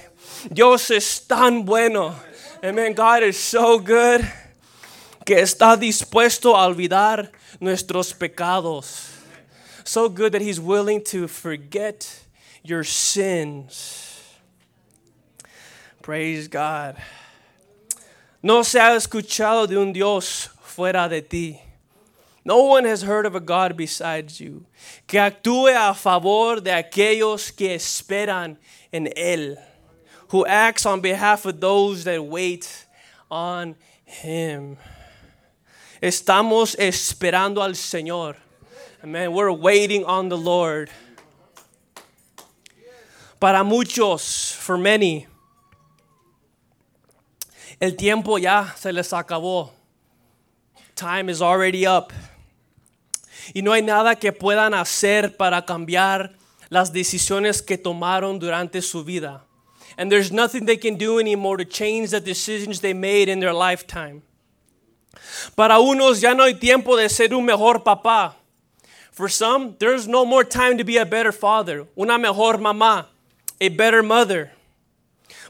Dios 0.46 0.90
es 0.90 1.26
tan 1.26 1.64
bueno. 1.64 2.14
Amen. 2.62 2.94
God 2.94 3.22
is 3.22 3.38
so 3.38 3.78
good 3.78 4.24
que 5.24 5.36
está 5.36 5.76
dispuesto 5.76 6.54
a 6.56 6.66
olvidar 6.66 7.30
nuestros 7.60 8.12
pecados. 8.12 9.14
So 9.84 10.08
good 10.08 10.32
that 10.32 10.42
He's 10.42 10.60
willing 10.60 11.02
to 11.04 11.28
forget 11.28 12.24
your 12.62 12.84
sins. 12.84 14.22
Praise 16.02 16.48
God. 16.48 16.96
No 18.42 18.62
se 18.62 18.78
ha 18.78 18.94
escuchado 18.94 19.66
de 19.66 19.76
un 19.76 19.92
Dios 19.92 20.48
fuera 20.62 21.08
de 21.08 21.20
ti. 21.20 21.60
No 22.44 22.64
one 22.64 22.84
has 22.84 23.02
heard 23.02 23.26
of 23.26 23.34
a 23.34 23.40
God 23.40 23.76
besides 23.76 24.40
you 24.40 24.64
que 25.06 25.18
actúe 25.18 25.74
a 25.74 25.92
favor 25.94 26.60
de 26.60 26.70
aquellos 26.70 27.54
que 27.54 27.74
esperan 27.74 28.56
en 28.92 29.08
Él. 29.16 29.58
Who 30.30 30.44
acts 30.46 30.84
on 30.84 31.00
behalf 31.00 31.46
of 31.46 31.60
those 31.60 32.04
that 32.04 32.22
wait 32.22 32.86
on 33.30 33.76
Him. 34.04 34.76
Estamos 36.02 36.76
esperando 36.76 37.62
al 37.62 37.74
Señor. 37.74 38.36
Amen. 39.02 39.32
We're 39.32 39.52
waiting 39.52 40.04
on 40.04 40.28
the 40.28 40.36
Lord. 40.36 40.90
Para 43.40 43.62
muchos, 43.62 44.52
for 44.52 44.76
many, 44.76 45.26
el 47.80 47.92
tiempo 47.92 48.38
ya 48.38 48.72
se 48.76 48.90
les 48.90 49.10
acabó. 49.12 49.70
Time 50.96 51.28
is 51.28 51.40
already 51.40 51.86
up. 51.86 52.12
Y 53.54 53.62
no 53.62 53.72
hay 53.72 53.82
nada 53.82 54.16
que 54.16 54.32
puedan 54.32 54.74
hacer 54.74 55.36
para 55.36 55.64
cambiar 55.64 56.34
las 56.70 56.92
decisiones 56.92 57.62
que 57.62 57.78
tomaron 57.78 58.38
durante 58.38 58.82
su 58.82 59.04
vida. 59.04 59.44
And 59.96 60.12
there's 60.12 60.30
nothing 60.30 60.66
they 60.66 60.76
can 60.76 60.96
do 60.96 61.18
anymore 61.18 61.56
to 61.56 61.64
change 61.64 62.10
the 62.10 62.20
decisions 62.20 62.80
they 62.80 62.92
made 62.92 63.28
in 63.28 63.40
their 63.40 63.52
lifetime. 63.52 64.22
Para 65.56 65.74
unos 65.74 66.22
ya 66.22 66.34
no 66.34 66.44
hay 66.44 66.54
tiempo 66.54 66.96
de 66.96 67.08
ser 67.08 67.32
un 67.34 67.44
mejor 67.44 67.80
papá. 67.80 68.34
For 69.10 69.28
some, 69.28 69.74
there's 69.78 70.06
no 70.06 70.24
more 70.24 70.44
time 70.44 70.78
to 70.78 70.84
be 70.84 70.96
a 70.96 71.04
better 71.04 71.32
father, 71.32 71.86
una 71.96 72.18
mejor 72.18 72.54
mamá, 72.58 73.06
a 73.60 73.68
better 73.68 74.02
mother. 74.02 74.52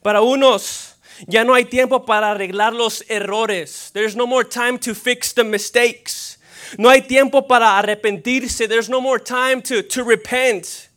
Para 0.02 0.23
unos, 0.23 0.95
ya 1.26 1.42
no 1.42 1.52
hay 1.52 1.64
tiempo 1.64 1.99
para 1.99 2.35
arreglar 2.35 2.73
los 2.73 3.02
errores. 3.11 3.90
There's 3.90 4.16
no 4.16 4.26
more 4.26 4.45
time 4.45 4.78
to 4.78 4.95
fix 4.95 5.33
the 5.33 5.45
mistakes. 5.45 6.38
No 6.78 6.88
hay 6.88 7.00
tiempo 7.00 7.42
para 7.42 7.66
arrepentirse. 7.66 8.68
There's 8.68 8.88
no 8.88 9.00
more 9.00 9.18
time 9.18 9.62
to, 9.62 9.83
to 9.83 10.04
repent. 10.04 10.88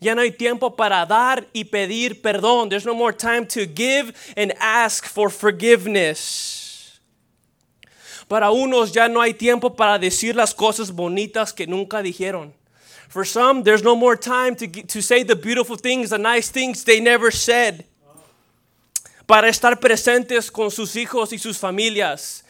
Ya 0.00 0.14
no 0.14 0.20
hay 0.20 0.30
tiempo 0.30 0.76
para 0.76 1.04
dar 1.06 1.46
y 1.52 1.64
pedir 1.64 2.22
perdón. 2.22 2.68
There's 2.68 2.86
no 2.86 2.94
more 2.94 3.12
time 3.12 3.46
to 3.48 3.66
give 3.66 4.12
and 4.36 4.52
ask 4.60 5.06
for 5.06 5.30
forgiveness. 5.30 7.00
Para 8.28 8.50
unos 8.50 8.92
ya 8.92 9.08
no 9.08 9.20
hay 9.20 9.32
tiempo 9.32 9.74
para 9.74 9.98
decir 9.98 10.36
las 10.36 10.54
cosas 10.54 10.92
bonitas 10.92 11.52
que 11.52 11.66
nunca 11.66 12.02
dijeron. 12.02 12.52
For 13.08 13.24
some, 13.24 13.62
there's 13.62 13.82
no 13.82 13.96
more 13.96 14.16
time 14.16 14.54
to, 14.56 14.68
to 14.68 15.00
say 15.00 15.22
the 15.22 15.34
beautiful 15.34 15.76
things, 15.76 16.10
the 16.10 16.18
nice 16.18 16.50
things 16.50 16.84
they 16.84 17.00
never 17.00 17.30
said. 17.30 17.86
Para 19.26 19.48
estar 19.48 19.80
presentes 19.80 20.52
con 20.52 20.70
sus 20.70 20.94
hijos 20.94 21.32
y 21.32 21.38
sus 21.38 21.58
familias. 21.58 22.42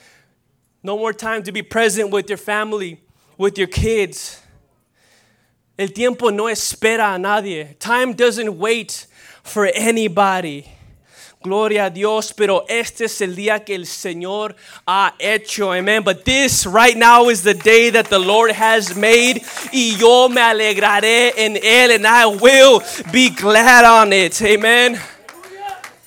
No 0.83 0.99
more 0.99 1.13
time 1.13 1.43
to 1.45 1.53
be 1.53 1.63
present 1.63 2.11
with 2.11 2.29
your 2.29 2.39
family, 2.39 3.01
with 3.37 3.57
your 3.57 3.69
kids. 3.69 4.43
El 5.79 5.93
tiempo 5.93 6.33
no 6.33 6.49
espera 6.49 7.15
a 7.15 7.19
nadie. 7.19 7.77
Time 7.79 8.13
doesn't 8.13 8.59
wait 8.59 9.07
for 9.45 9.71
anybody. 9.73 10.65
Gloria 11.41 11.85
a 11.85 11.91
Dios, 11.91 12.33
pero 12.33 12.65
este 12.69 13.05
es 13.05 13.21
el 13.21 13.37
día 13.37 13.65
que 13.65 13.77
el 13.77 13.87
Señor 13.87 14.57
ha 14.89 15.15
hecho. 15.21 15.73
Amen. 15.73 16.03
But 16.03 16.25
this 16.25 16.67
right 16.67 16.97
now 16.97 17.29
is 17.29 17.45
the 17.45 17.55
day 17.55 17.91
that 17.91 18.09
the 18.09 18.19
Lord 18.19 18.51
has 18.51 18.97
made. 18.97 19.41
Y 19.73 19.95
yo 19.97 20.29
me 20.29 20.41
alegraré 20.41 21.33
en 21.37 21.55
él, 21.63 21.93
and 21.93 22.09
I 22.09 22.27
will 22.27 22.83
be 23.13 23.31
glad 23.31 23.85
on 23.85 24.13
it. 24.13 24.43
Amen. 24.43 24.99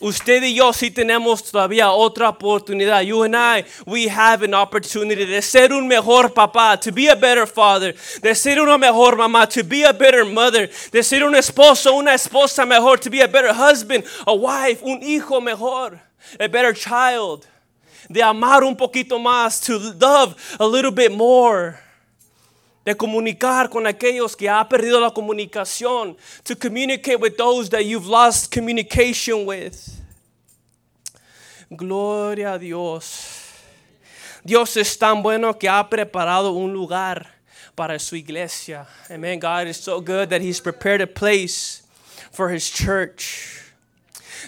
Usted 0.01 0.41
y 0.41 0.55
yo 0.55 0.74
sí 0.74 0.89
tenemos 0.89 1.43
todavía 1.43 1.91
otra 1.91 2.29
oportunidad. 2.29 3.01
You 3.03 3.24
and 3.24 3.36
I, 3.36 3.63
we 3.86 4.08
have 4.08 4.43
an 4.43 4.55
opportunity 4.55 5.25
de 5.25 5.43
ser 5.43 5.72
un 5.72 5.88
mejor 5.88 6.34
papá, 6.34 6.79
to 6.81 6.91
be 6.91 7.08
a 7.08 7.15
better 7.15 7.46
father, 7.46 7.93
de 8.22 8.34
ser 8.34 8.60
una 8.60 8.79
mejor 8.79 9.15
mamá, 9.15 9.48
to 9.48 9.63
be 9.63 9.84
a 9.84 9.93
better 9.93 10.25
mother, 10.25 10.72
de 10.91 11.03
ser 11.03 11.24
un 11.24 11.36
esposo, 11.36 11.93
una 11.93 12.15
esposa 12.15 12.65
mejor, 12.65 12.98
to 12.98 13.12
be 13.12 13.22
a 13.22 13.27
better 13.27 13.53
husband, 13.53 14.03
a 14.25 14.34
wife, 14.34 14.81
un 14.81 15.03
hijo 15.03 15.39
mejor, 15.39 16.00
a 16.39 16.48
better 16.48 16.74
child, 16.74 17.46
de 18.10 18.24
amar 18.24 18.63
un 18.63 18.75
poquito 18.75 19.20
más, 19.20 19.62
to 19.63 19.77
love 19.77 20.36
a 20.60 20.65
little 20.65 20.91
bit 20.91 21.12
more 21.12 21.79
de 22.83 22.95
comunicar 22.95 23.69
con 23.69 23.85
aquellos 23.85 24.35
que 24.35 24.50
ha 24.50 24.67
perdido 24.67 25.00
la 25.00 25.11
comunicación, 25.11 26.17
to 26.43 26.55
communicate 26.55 27.19
with 27.19 27.38
those 27.38 27.69
that 27.69 27.85
you've 27.85 28.07
lost 28.07 28.51
communication 28.51 29.45
with. 29.45 30.01
Gloria 31.75 32.53
a 32.53 32.59
Dios. 32.59 33.38
Dios 34.43 34.75
es 34.75 34.97
tan 34.97 35.21
bueno 35.21 35.53
que 35.53 35.69
ha 35.69 35.88
preparado 35.88 36.51
un 36.51 36.73
lugar 36.73 37.27
para 37.75 38.00
su 38.00 38.15
iglesia. 38.15 38.88
Amen. 39.09 39.39
God 39.39 39.67
is 39.67 39.77
so 39.77 40.01
good 40.01 40.29
that 40.29 40.41
He's 40.41 40.59
prepared 40.59 41.01
a 41.01 41.07
place 41.07 41.83
for 42.31 42.50
His 42.50 42.69
church. 42.69 43.71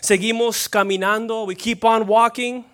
Seguimos 0.01 0.67
caminando. 0.67 1.45
We 1.45 1.55
keep 1.55 1.85
on 1.85 2.07
walking. 2.07 2.65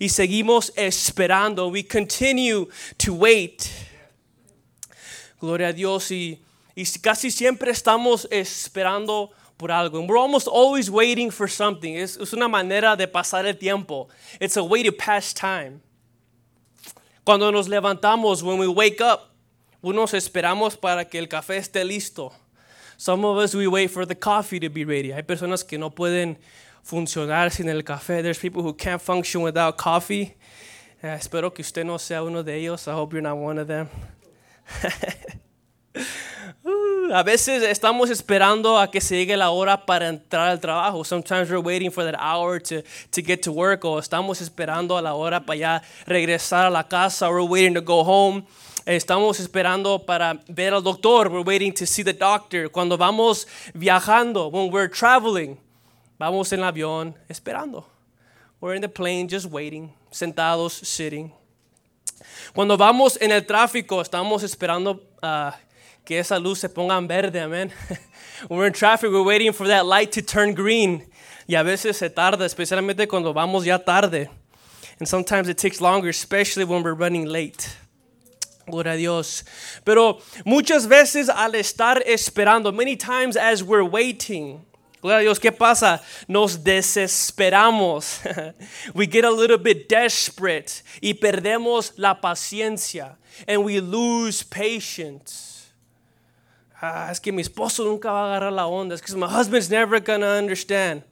Y 0.00 0.08
seguimos 0.08 0.70
esperando. 0.76 1.70
We 1.70 1.82
continue 1.82 2.66
to 2.98 3.14
wait. 3.14 3.70
Gloria 5.42 5.68
a 5.68 5.72
Dios. 5.72 6.10
Y, 6.12 6.40
y 6.76 6.84
casi 7.00 7.32
siempre 7.32 7.72
estamos 7.72 8.28
esperando 8.30 9.32
por 9.56 9.72
algo. 9.72 9.98
And 9.98 10.08
we're 10.08 10.16
almost 10.16 10.46
always 10.46 10.88
waiting 10.88 11.32
for 11.32 11.48
something. 11.48 11.96
Es, 11.96 12.16
es 12.16 12.32
una 12.32 12.48
manera 12.48 12.96
de 12.96 13.08
pasar 13.08 13.44
el 13.44 13.54
tiempo. 13.54 14.08
It's 14.40 14.56
a 14.56 14.62
way 14.62 14.84
to 14.84 14.92
pass 14.92 15.34
time. 15.34 15.80
Cuando 17.24 17.50
nos 17.50 17.68
levantamos, 17.68 18.42
when 18.42 18.58
we 18.58 18.68
wake 18.68 19.00
up, 19.00 19.30
unos 19.82 20.14
esperamos 20.14 20.80
para 20.80 21.04
que 21.04 21.18
el 21.18 21.26
café 21.26 21.56
esté 21.56 21.84
listo. 21.84 22.32
Some 22.96 23.24
of 23.24 23.36
us, 23.38 23.52
we 23.52 23.66
wait 23.66 23.90
for 23.90 24.06
the 24.06 24.14
coffee 24.14 24.60
to 24.60 24.70
be 24.70 24.84
ready. 24.84 25.10
Hay 25.10 25.22
personas 25.22 25.66
que 25.66 25.76
no 25.76 25.90
pueden 25.90 26.38
funcionar 26.84 27.50
sin 27.50 27.68
el 27.68 27.82
café. 27.82 28.22
There's 28.22 28.38
people 28.38 28.62
who 28.62 28.74
can't 28.74 29.02
function 29.02 29.42
without 29.42 29.76
coffee. 29.76 30.36
Uh, 31.02 31.08
espero 31.08 31.52
que 31.52 31.62
usted 31.62 31.84
no 31.84 31.98
sea 31.98 32.22
uno 32.22 32.44
de 32.44 32.54
ellos. 32.54 32.86
I 32.86 32.92
hope 32.92 33.12
you're 33.12 33.22
not 33.22 33.36
one 33.36 33.58
of 33.58 33.66
them. 33.66 33.88
a 37.12 37.22
veces 37.22 37.62
estamos 37.62 38.10
esperando 38.10 38.78
a 38.78 38.90
que 38.90 39.00
se 39.00 39.16
llegue 39.16 39.36
la 39.36 39.50
hora 39.50 39.84
para 39.84 40.08
entrar 40.08 40.48
al 40.48 40.60
trabajo. 40.60 41.04
Sometimes 41.04 41.50
we're 41.50 41.60
waiting 41.62 41.90
for 41.90 42.04
that 42.04 42.14
hour 42.18 42.60
to, 42.60 42.82
to 43.10 43.22
get 43.22 43.42
to 43.42 43.52
work. 43.52 43.84
O 43.84 43.98
estamos 43.98 44.40
esperando 44.40 44.96
a 44.96 45.02
la 45.02 45.14
hora 45.14 45.44
para 45.44 45.58
ya 45.58 45.82
regresar 46.06 46.66
a 46.66 46.70
la 46.70 46.84
casa. 46.84 47.28
We're 47.28 47.42
waiting 47.42 47.74
to 47.74 47.82
go 47.82 48.02
home. 48.02 48.44
Estamos 48.86 49.38
esperando 49.40 50.04
para 50.04 50.40
ver 50.48 50.72
al 50.74 50.82
doctor. 50.82 51.28
We're 51.28 51.44
waiting 51.44 51.72
to 51.74 51.86
see 51.86 52.02
the 52.02 52.12
doctor. 52.12 52.68
Cuando 52.70 52.96
vamos 52.96 53.46
viajando, 53.74 54.50
when 54.50 54.72
we're 54.72 54.88
traveling, 54.88 55.58
vamos 56.18 56.52
en 56.52 56.60
el 56.60 56.64
avión 56.64 57.14
esperando. 57.28 57.84
We're 58.60 58.74
in 58.74 58.80
the 58.80 58.88
plane 58.88 59.28
just 59.28 59.46
waiting, 59.46 59.92
sentados, 60.12 60.72
sitting. 60.72 61.32
Cuando 62.54 62.76
vamos 62.76 63.18
en 63.20 63.32
el 63.32 63.44
tráfico, 63.46 64.00
estamos 64.00 64.42
esperando 64.42 65.02
uh, 65.22 65.50
que 66.04 66.18
esa 66.18 66.38
luz 66.38 66.60
se 66.60 66.68
ponga 66.68 66.96
en 66.96 67.06
verde, 67.06 67.40
amén. 67.40 67.70
when 68.48 68.58
we're 68.58 68.66
in 68.66 68.72
traffic, 68.72 69.10
we're 69.10 69.22
waiting 69.22 69.52
for 69.52 69.66
that 69.66 69.86
light 69.86 70.12
to 70.12 70.22
turn 70.22 70.54
green. 70.54 71.06
Y 71.46 71.54
a 71.54 71.62
veces 71.62 71.96
se 71.96 72.08
tarda, 72.08 72.44
especialmente 72.44 73.06
cuando 73.08 73.32
vamos 73.32 73.64
ya 73.64 73.78
tarde. 73.78 74.28
And 74.98 75.08
sometimes 75.08 75.48
it 75.48 75.58
takes 75.58 75.80
longer, 75.80 76.08
especially 76.08 76.64
when 76.64 76.82
we're 76.82 76.94
running 76.94 77.26
late. 77.26 77.76
Gloria 78.66 78.92
a 78.92 78.96
Dios. 78.96 79.44
Pero 79.84 80.20
muchas 80.46 80.86
veces 80.86 81.28
al 81.28 81.52
estar 81.52 82.02
esperando, 82.06 82.72
many 82.72 82.96
times 82.96 83.36
as 83.36 83.62
we're 83.62 83.84
waiting, 83.84 84.64
Dios, 85.02 85.40
¿qué 85.40 85.50
pasa? 85.50 86.00
Nos 86.28 86.62
desesperamos. 86.62 88.20
we 88.94 89.06
get 89.06 89.24
a 89.24 89.30
little 89.30 89.58
bit 89.58 89.88
desperate 89.88 90.82
y 91.00 91.14
perdemos 91.14 91.92
la 91.96 92.20
paciencia. 92.20 93.16
And 93.48 93.64
we 93.64 93.80
lose 93.80 94.44
patience. 94.44 95.72
Ah, 96.80 97.08
es 97.10 97.20
que 97.20 97.32
mi 97.32 97.42
esposo 97.42 97.84
nunca 97.84 98.12
va 98.12 98.22
a 98.22 98.26
agarrar 98.26 98.52
la 98.52 98.66
onda. 98.66 98.94
Es 98.94 99.02
que 99.02 99.14
my 99.16 99.26
husband's 99.26 99.68
never 99.68 100.00
gonna 100.00 100.38
understand. 100.38 101.02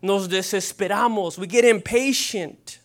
Nos 0.00 0.28
desesperamos. 0.28 1.36
We 1.36 1.48
get 1.48 1.64
impatient. 1.64 2.78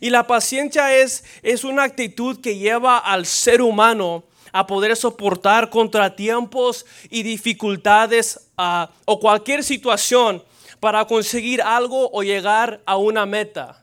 Y 0.00 0.08
la 0.08 0.26
paciencia 0.26 0.94
es, 0.96 1.24
es 1.42 1.64
una 1.64 1.82
actitud 1.82 2.40
que 2.40 2.56
lleva 2.56 2.98
al 2.98 3.26
ser 3.26 3.60
humano 3.60 4.24
a 4.52 4.66
poder 4.66 4.96
soportar 4.96 5.70
contratiempos 5.70 6.84
y 7.10 7.22
dificultades 7.22 8.38
uh, 8.58 8.86
o 9.06 9.18
cualquier 9.18 9.64
situación 9.64 10.42
para 10.80 11.04
conseguir 11.04 11.62
algo 11.62 12.10
o 12.12 12.22
llegar 12.22 12.80
a 12.84 12.96
una 12.96 13.24
meta. 13.24 13.82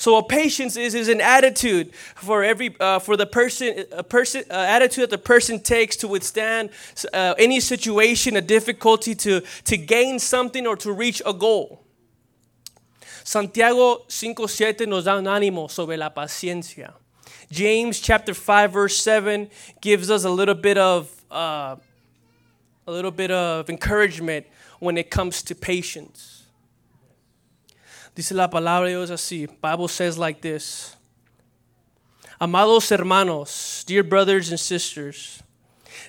So 0.00 0.16
a 0.16 0.22
patience 0.26 0.78
is, 0.78 0.94
is 0.94 1.08
an 1.08 1.20
attitude 1.20 1.92
for 2.16 2.42
every 2.42 2.74
uh, 2.80 3.00
for 3.00 3.18
the 3.18 3.26
person 3.26 3.84
a 3.92 4.02
person 4.02 4.44
uh, 4.50 4.54
attitude 4.54 5.02
that 5.02 5.10
the 5.10 5.18
person 5.18 5.60
takes 5.60 5.94
to 5.98 6.08
withstand 6.08 6.70
uh, 7.12 7.34
any 7.36 7.60
situation, 7.60 8.34
a 8.36 8.40
difficulty 8.40 9.14
to 9.16 9.42
to 9.64 9.76
gain 9.76 10.18
something 10.18 10.66
or 10.66 10.74
to 10.76 10.90
reach 10.90 11.20
a 11.26 11.34
goal. 11.34 11.84
Santiago 13.24 14.06
5:7 14.08 14.88
nos 14.88 15.04
da 15.04 15.18
un 15.18 15.26
ánimo 15.26 15.70
sobre 15.70 15.98
la 15.98 16.08
paciencia. 16.14 16.94
James 17.50 17.98
chapter 17.98 18.32
5 18.32 18.72
verse 18.72 18.96
7 18.96 19.50
gives 19.80 20.10
us 20.10 20.24
a 20.24 20.30
little 20.30 20.54
bit 20.54 20.78
of 20.78 21.10
uh, 21.30 21.76
a 22.86 22.92
little 22.92 23.10
bit 23.10 23.30
of 23.30 23.68
encouragement 23.68 24.46
when 24.78 24.96
it 24.96 25.10
comes 25.10 25.42
to 25.42 25.54
patience. 25.54 26.44
Dice 28.14 28.32
la 28.32 28.48
palabra 28.48 28.86
de 28.86 28.92
Dios 28.92 29.10
así. 29.10 29.48
Bible 29.60 29.88
says 29.88 30.18
like 30.18 30.40
this. 30.40 30.96
Amados 32.40 32.88
hermanos, 32.88 33.84
dear 33.84 34.02
brothers 34.02 34.50
and 34.50 34.58
sisters, 34.58 35.42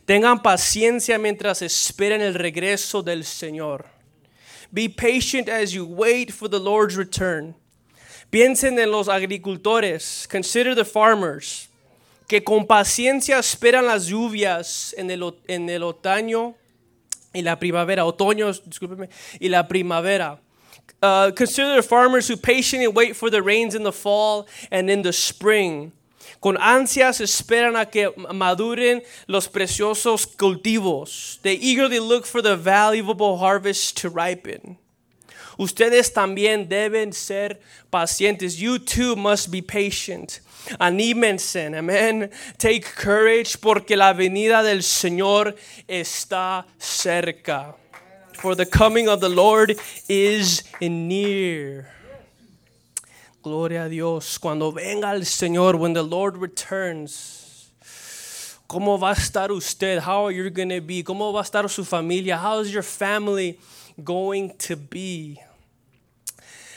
tengan 0.08 0.40
paciencia 0.40 1.20
mientras 1.20 1.62
esperan 1.62 2.22
el 2.22 2.34
regreso 2.34 3.04
del 3.04 3.24
Señor. 3.24 3.86
Be 4.74 4.88
patient 4.88 5.50
as 5.50 5.76
you 5.76 5.86
wait 5.86 6.32
for 6.32 6.48
the 6.48 6.60
Lord's 6.60 6.96
return. 6.96 7.56
Piensen 8.32 8.80
en 8.80 8.90
los 8.90 9.08
agricultores. 9.08 10.28
Consider 10.28 10.74
the 10.74 10.86
farmers 10.86 11.70
que 12.28 12.42
con 12.42 12.66
paciencia 12.66 13.40
esperan 13.40 13.86
las 13.86 14.08
lluvias 14.08 14.96
en 14.98 15.12
el, 15.12 15.22
en 15.50 15.70
el 15.70 15.84
otoño 15.84 16.56
y 17.34 17.42
la 17.42 17.60
primavera. 17.60 18.06
Otoño, 18.06 18.54
discúlpeme, 18.66 19.10
y 19.38 19.50
la 19.50 19.68
primavera. 19.68 20.40
Uh, 21.04 21.32
consider 21.36 21.76
the 21.76 21.84
farmers 21.84 22.30
who 22.30 22.38
patiently 22.38 22.88
wait 22.88 23.18
for 23.18 23.30
the 23.30 23.42
rains 23.42 23.76
in 23.76 23.84
the 23.84 23.92
fall 23.92 24.48
and 24.72 24.90
in 24.90 25.02
the 25.02 25.12
spring. 25.12 25.92
Con 26.40 26.56
ansias 26.56 27.20
esperan 27.20 27.76
a 27.76 27.86
que 27.86 28.14
maduren 28.34 29.04
los 29.28 29.50
preciosos 29.50 30.26
cultivos. 30.26 31.40
They 31.42 31.56
eagerly 31.56 32.00
look 32.00 32.26
for 32.26 32.42
the 32.42 32.56
valuable 32.56 33.40
harvest 33.40 33.98
to 33.98 34.10
ripen. 34.10 34.78
Ustedes 35.58 36.14
también 36.14 36.68
deben 36.68 37.14
ser 37.14 37.60
pacientes. 37.90 38.58
You 38.58 38.80
too 38.80 39.16
must 39.16 39.50
be 39.50 39.62
patient. 39.62 40.42
Anímense, 40.80 41.68
amén. 41.76 42.30
Take 42.58 42.82
courage 42.82 43.58
porque 43.58 43.98
la 43.98 44.14
venida 44.14 44.64
del 44.64 44.84
Señor 44.84 45.56
está 45.88 46.66
cerca. 46.80 47.76
For 48.42 48.56
the 48.56 48.66
coming 48.66 49.08
of 49.08 49.20
the 49.22 49.30
Lord 49.30 49.78
is 50.08 50.64
near. 50.80 51.88
Gloria 53.44 53.86
a 53.86 53.90
Dios. 53.90 54.38
Cuando 54.38 54.72
venga 54.72 55.14
el 55.14 55.26
Señor, 55.26 55.76
when 55.76 55.94
the 55.94 56.04
Lord 56.04 56.38
returns, 56.38 57.41
¿cómo 58.72 58.98
va 58.98 59.10
a 59.10 59.14
estar 59.14 59.52
usted? 59.52 60.00
How 60.00 60.28
are 60.28 60.32
you 60.32 60.50
going 60.50 60.70
to 60.70 60.80
be? 60.80 61.04
¿Cómo 61.04 61.34
va 61.34 61.42
a 61.42 61.44
estar 61.44 61.70
su 61.70 61.84
familia? 61.84 62.38
How 62.38 62.62
is 62.62 62.72
your 62.72 62.84
family 62.84 63.60
going 64.02 64.52
to 64.60 64.78
be? 64.78 65.38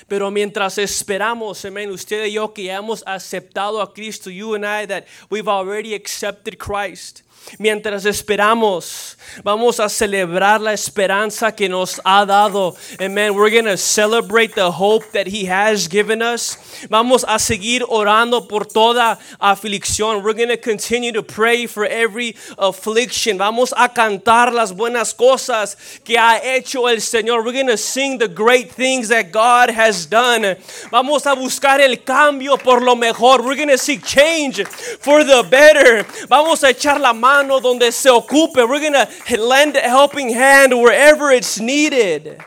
Pero 0.08 0.28
mientras 0.32 0.76
esperamos, 0.76 1.64
amén, 1.64 1.90
usted 1.90 2.24
y 2.24 2.32
yo 2.32 2.52
que 2.52 2.68
hemos 2.68 3.04
aceptado 3.06 3.80
a 3.80 3.94
Cristo, 3.94 4.28
you 4.28 4.54
and 4.54 4.66
I, 4.66 4.86
that 4.86 5.06
we've 5.30 5.46
already 5.46 5.94
accepted 5.94 6.58
Christ. 6.58 7.22
Mientras 7.58 8.04
esperamos, 8.04 9.16
vamos 9.42 9.78
a 9.78 9.88
celebrar 9.88 10.60
la 10.60 10.72
esperanza 10.72 11.54
que 11.54 11.68
nos 11.68 12.00
ha 12.04 12.24
dado. 12.24 12.74
Amen. 13.00 13.34
We're 13.34 13.50
going 13.50 13.66
to 13.66 13.76
celebrate 13.76 14.54
the 14.54 14.70
hope 14.70 15.04
that 15.12 15.26
He 15.28 15.46
has 15.46 15.86
given 15.88 16.22
us. 16.22 16.56
Vamos 16.88 17.24
a 17.28 17.38
seguir 17.38 17.84
orando 17.88 18.48
por 18.48 18.64
toda 18.64 19.18
aflicción. 19.38 20.22
We're 20.22 20.34
going 20.34 20.48
to 20.48 20.56
continue 20.56 21.12
to 21.12 21.22
pray 21.22 21.66
for 21.66 21.84
every 21.84 22.34
affliction. 22.58 23.38
Vamos 23.38 23.72
a 23.76 23.88
cantar 23.88 24.52
las 24.52 24.72
buenas 24.72 25.14
cosas 25.14 25.76
que 26.02 26.16
ha 26.16 26.40
hecho 26.42 26.88
el 26.88 27.00
Señor. 27.00 27.44
We're 27.44 27.52
going 27.52 27.68
to 27.68 27.76
sing 27.76 28.18
the 28.18 28.28
great 28.28 28.72
things 28.72 29.08
that 29.08 29.30
God 29.30 29.70
has 29.70 30.06
done. 30.06 30.56
Vamos 30.90 31.26
a 31.26 31.34
buscar 31.34 31.80
el 31.80 31.98
cambio 31.98 32.56
por 32.56 32.80
lo 32.80 32.96
mejor. 32.96 33.42
We're 33.42 33.56
going 33.56 33.68
to 33.68 33.78
seek 33.78 34.02
change 34.02 34.64
for 34.66 35.22
the 35.24 35.46
better. 35.48 36.04
Vamos 36.28 36.64
a 36.64 36.70
echar 36.70 36.98
la 36.98 37.12
mano 37.12 37.23
mano 37.24 37.58
donde 37.58 37.90
se 37.90 38.10
ocupe. 38.10 38.68
We're 38.68 38.80
going 38.80 38.92
to 38.92 39.40
lend 39.40 39.76
a 39.76 39.80
helping 39.80 40.28
hand 40.28 40.74
wherever 40.74 41.30
it's 41.30 41.58
needed. 41.58 42.38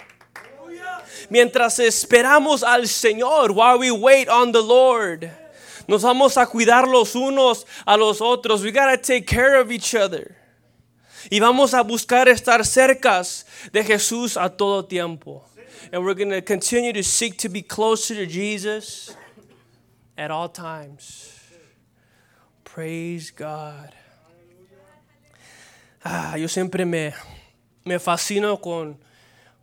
Mientras 1.32 1.80
esperamos 1.80 2.64
al 2.64 2.84
Señor, 2.84 3.56
while 3.56 3.80
we 3.80 3.90
wait 3.92 4.30
on 4.30 4.52
the 4.52 4.62
Lord, 4.62 5.32
nos 5.88 6.04
vamos 6.04 6.38
a 6.38 6.46
cuidar 6.46 6.88
los 6.88 7.16
unos 7.16 7.66
a 7.86 7.98
los 7.98 8.22
otros. 8.22 8.64
We 8.64 8.72
gotta 8.72 8.98
take 8.98 9.26
care 9.26 9.60
of 9.60 9.72
each 9.72 9.96
other. 9.96 10.38
Y 11.32 11.40
vamos 11.40 11.74
a 11.74 11.84
buscar 11.84 12.28
estar 12.28 12.64
cercas 12.64 13.46
de 13.74 13.84
Jesús 13.84 14.38
a 14.38 14.48
todo 14.48 14.84
tiempo. 14.84 15.44
And 15.92 16.06
we're 16.06 16.14
going 16.14 16.30
to 16.30 16.42
continue 16.42 16.94
to 16.94 17.04
seek 17.04 17.38
to 17.40 17.50
be 17.50 17.62
closer 17.62 18.14
to 18.16 18.26
Jesus 18.26 19.16
at 20.18 20.32
all 20.32 20.50
times. 20.50 21.34
Praise 22.64 23.32
God. 23.32 23.97
Ah, 26.10 26.38
yo 26.38 26.48
siempre 26.48 26.86
me, 26.86 27.14
me 27.84 28.00
fascino 28.00 28.62
con, 28.62 28.98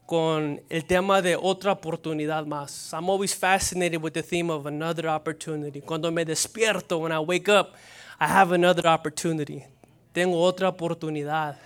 con 0.05 0.61
el 0.69 0.85
tema 0.85 1.23
de 1.23 1.37
otra 1.37 1.73
oportunidad 1.73 2.45
más. 2.45 2.93
I'm 2.93 3.09
always 3.09 3.35
fascinated 3.35 4.03
with 4.03 4.13
the 4.13 4.23
theme 4.23 4.51
of 4.51 4.67
another 4.67 5.09
opportunity. 5.09 5.81
Cuando 5.81 6.11
me 6.11 6.23
despierto, 6.23 6.99
when 6.99 7.13
I 7.13 7.19
wake 7.19 7.49
up, 7.49 7.73
I 8.21 8.27
have 8.27 8.53
another 8.53 8.87
opportunity. 8.87 9.65
Tengo 10.13 10.39
otra 10.39 10.69
oportunidad. 10.69 11.57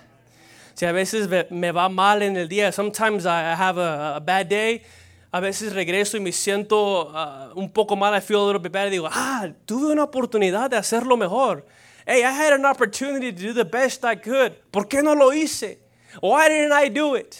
Si 0.75 0.85
a 0.85 0.93
veces 0.93 1.27
me 1.51 1.71
va 1.73 1.89
mal 1.89 2.21
en 2.21 2.37
el 2.37 2.47
día, 2.47 2.71
sometimes 2.71 3.25
I 3.25 3.53
have 3.53 3.77
a, 3.77 4.15
a 4.15 4.19
bad 4.21 4.45
day, 4.45 4.81
a 5.29 5.41
veces 5.41 5.73
regreso 5.73 6.15
y 6.15 6.21
me 6.21 6.31
siento 6.31 7.11
uh, 7.11 7.51
un 7.53 7.69
poco 7.69 7.97
mal, 7.97 8.15
I 8.15 8.21
feel 8.21 8.39
a 8.39 8.45
little 8.45 8.61
bit 8.61 8.71
bad, 8.71 8.87
y 8.87 8.91
digo, 8.91 9.09
ah, 9.11 9.49
tuve 9.65 9.91
una 9.91 10.03
oportunidad 10.03 10.69
de 10.69 10.77
hacerlo 10.77 11.17
mejor. 11.17 11.65
Hey, 12.09 12.23
I 12.23 12.31
had 12.31 12.53
an 12.53 12.65
opportunity 12.65 13.31
to 13.31 13.39
do 13.39 13.53
the 13.53 13.63
best 13.63 14.03
I 14.03 14.15
could. 14.15 14.53
¿Por 14.71 14.85
qué 14.85 15.03
no 15.03 15.13
lo 15.13 15.29
hice? 15.29 15.77
Why 16.19 16.49
didn't 16.49 16.71
I 16.71 16.89
do 16.89 17.13
it? 17.13 17.39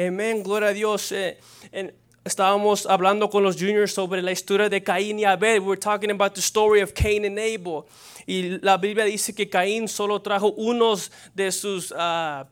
Amen, 0.00 0.42
gloria 0.42 0.70
a 0.70 0.72
Dios. 0.72 1.12
Eh, 1.12 1.36
estábamos 2.24 2.86
hablando 2.86 3.28
con 3.28 3.42
los 3.42 3.56
juniors 3.56 3.92
sobre 3.92 4.22
la 4.22 4.30
historia 4.30 4.70
de 4.70 4.82
Caín 4.82 5.18
y 5.18 5.24
Abel. 5.24 5.60
We 5.60 5.66
were 5.66 5.76
talking 5.76 6.10
about 6.10 6.34
the 6.34 6.40
story 6.40 6.80
of 6.80 6.94
Cain 6.94 7.26
and 7.26 7.38
Abel. 7.38 7.84
Y 8.26 8.58
la 8.62 8.78
Biblia 8.78 9.04
dice 9.04 9.34
que 9.34 9.50
Caín 9.50 9.86
solo 9.86 10.22
trajo 10.22 10.54
unos 10.56 11.12
de 11.34 11.52
sus, 11.52 11.90
uh, 11.90 12.46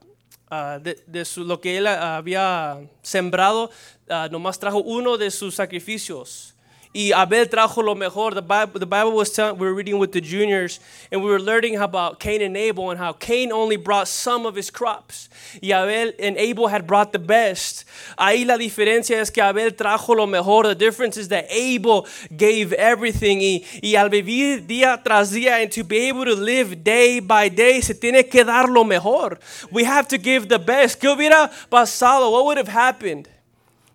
de, 0.82 1.02
de 1.06 1.24
su, 1.24 1.44
lo 1.44 1.62
que 1.62 1.78
él 1.78 1.86
había 1.86 2.78
sembrado, 3.00 3.70
uh, 4.10 4.30
nomás 4.30 4.58
trajo 4.58 4.80
uno 4.80 5.16
de 5.16 5.30
sus 5.30 5.54
sacrificios. 5.54 6.55
Y 6.96 7.12
Abel 7.12 7.46
trajo 7.46 7.82
lo 7.84 7.94
mejor. 7.94 8.32
The 8.32 8.40
Bible, 8.40 8.80
the 8.80 8.86
Bible 8.86 9.12
was 9.12 9.30
telling, 9.30 9.58
we 9.58 9.66
were 9.66 9.74
reading 9.74 9.98
with 9.98 10.12
the 10.12 10.20
juniors, 10.22 10.80
and 11.12 11.22
we 11.22 11.28
were 11.28 11.38
learning 11.38 11.76
about 11.76 12.18
Cain 12.18 12.40
and 12.40 12.56
Abel 12.56 12.90
and 12.90 12.98
how 12.98 13.12
Cain 13.12 13.52
only 13.52 13.76
brought 13.76 14.08
some 14.08 14.46
of 14.46 14.54
his 14.54 14.70
crops. 14.70 15.28
Y 15.62 15.72
Abel 15.72 16.14
and 16.18 16.38
Abel 16.38 16.68
had 16.68 16.86
brought 16.86 17.12
the 17.12 17.18
best. 17.18 17.84
Ahí 18.18 18.46
la 18.46 18.56
diferencia 18.56 19.20
es 19.20 19.28
que 19.28 19.42
Abel 19.42 19.72
trajo 19.72 20.16
lo 20.16 20.26
mejor. 20.26 20.62
The 20.62 20.74
difference 20.74 21.18
is 21.18 21.28
that 21.28 21.44
Abel 21.50 22.06
gave 22.34 22.72
everything. 22.72 23.42
Y, 23.42 23.62
y 23.82 23.94
al 23.94 24.08
vivir 24.08 24.66
día 24.66 24.98
tras 25.04 25.30
día 25.34 25.62
and 25.62 25.70
to 25.72 25.84
be 25.84 26.08
able 26.08 26.24
to 26.24 26.34
live 26.34 26.82
day 26.82 27.20
by 27.20 27.50
day, 27.50 27.82
se 27.82 27.92
tiene 27.92 28.26
que 28.26 28.42
dar 28.42 28.70
lo 28.70 28.84
mejor. 28.84 29.38
We 29.70 29.84
have 29.84 30.08
to 30.08 30.16
give 30.16 30.48
the 30.48 30.58
best. 30.58 30.98
¿Qué 30.98 31.14
hubiera 31.14 31.50
pasado? 31.70 32.32
What 32.32 32.46
would 32.46 32.56
have 32.56 32.68
happened? 32.68 33.28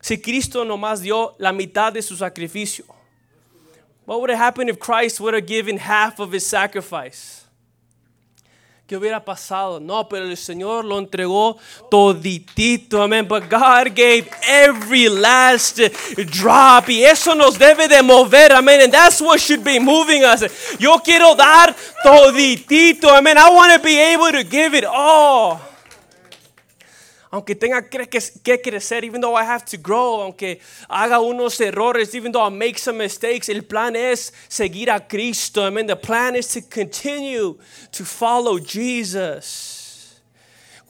Si 0.02 0.18
Cristo 0.18 0.66
nomás 0.66 1.02
dio 1.02 1.36
la 1.38 1.52
mitad 1.52 1.94
de 1.94 2.02
su 2.02 2.16
sacrificio? 2.16 2.86
What 4.06 4.20
would 4.20 4.30
have 4.32 4.40
happened 4.40 4.70
if 4.70 4.80
Christ 4.80 5.20
would 5.20 5.34
have 5.34 5.46
given 5.46 5.78
half 5.78 6.20
of 6.20 6.32
his 6.32 6.46
sacrifice? 6.46 7.46
¿Qué 8.92 8.98
hubiera 8.98 9.24
pasado? 9.24 9.80
No, 9.80 10.10
pero 10.10 10.26
el 10.26 10.36
Señor 10.36 10.84
lo 10.84 11.00
entregó 11.00 11.58
toditito, 11.90 13.02
amén. 13.02 13.26
But 13.26 13.50
God 13.50 13.96
gave 13.96 14.30
every 14.46 15.08
last 15.08 15.80
drop. 16.30 16.90
Y 16.90 17.06
eso 17.06 17.34
nos 17.34 17.58
debe 17.58 17.88
de 17.88 18.02
mover, 18.02 18.52
amén. 18.52 18.82
And 18.82 18.92
that's 18.92 19.22
what 19.22 19.40
should 19.40 19.64
be 19.64 19.80
moving 19.80 20.26
us. 20.26 20.44
Yo 20.78 21.00
quiero 21.00 21.36
dar 21.36 21.74
toditito, 22.04 23.10
amén. 23.16 23.38
I 23.38 23.50
want 23.50 23.72
to 23.72 23.80
be 23.80 23.98
able 23.98 24.30
to 24.34 24.44
give 24.44 24.74
it 24.74 24.84
all 24.84 25.71
aunque 27.32 27.56
tenga 27.56 27.82
que, 27.82 28.62
crecer, 28.62 29.06
even 29.06 29.22
though 29.22 29.36
I 29.36 29.46
have 29.46 29.64
to 29.68 29.78
grow, 29.78 30.22
aunque 30.22 30.60
haga 30.90 31.18
unos 31.20 31.62
errores, 31.62 32.14
even 32.14 32.34
though 32.34 32.46
I 32.46 32.50
make 32.50 32.78
some 32.78 32.98
mistakes, 32.98 33.48
el 33.48 33.64
plan 33.64 33.96
es 33.96 34.34
seguir 34.50 34.90
a 34.90 35.00
Cristo. 35.00 35.66
I 35.66 35.70
mean, 35.70 35.88
the 35.88 35.96
plan 35.96 36.36
is 36.36 36.50
to 36.50 36.62
continue 36.62 37.58
to 37.94 38.04
follow 38.04 38.60
Jesus. 38.60 40.20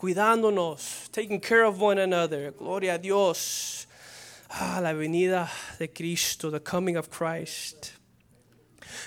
Cuidándonos, 0.02 1.12
taking 1.12 1.40
care 1.40 1.64
of 1.64 1.80
one 1.80 2.00
another. 2.00 2.52
Gloria 2.58 2.96
a 2.96 2.98
Dios. 2.98 3.86
Ah, 4.50 4.80
la 4.82 4.94
venida 4.94 5.48
de 5.78 5.90
Cristo, 5.90 6.50
the 6.50 6.60
coming 6.60 6.98
of 6.98 7.12
Christ. 7.12 7.92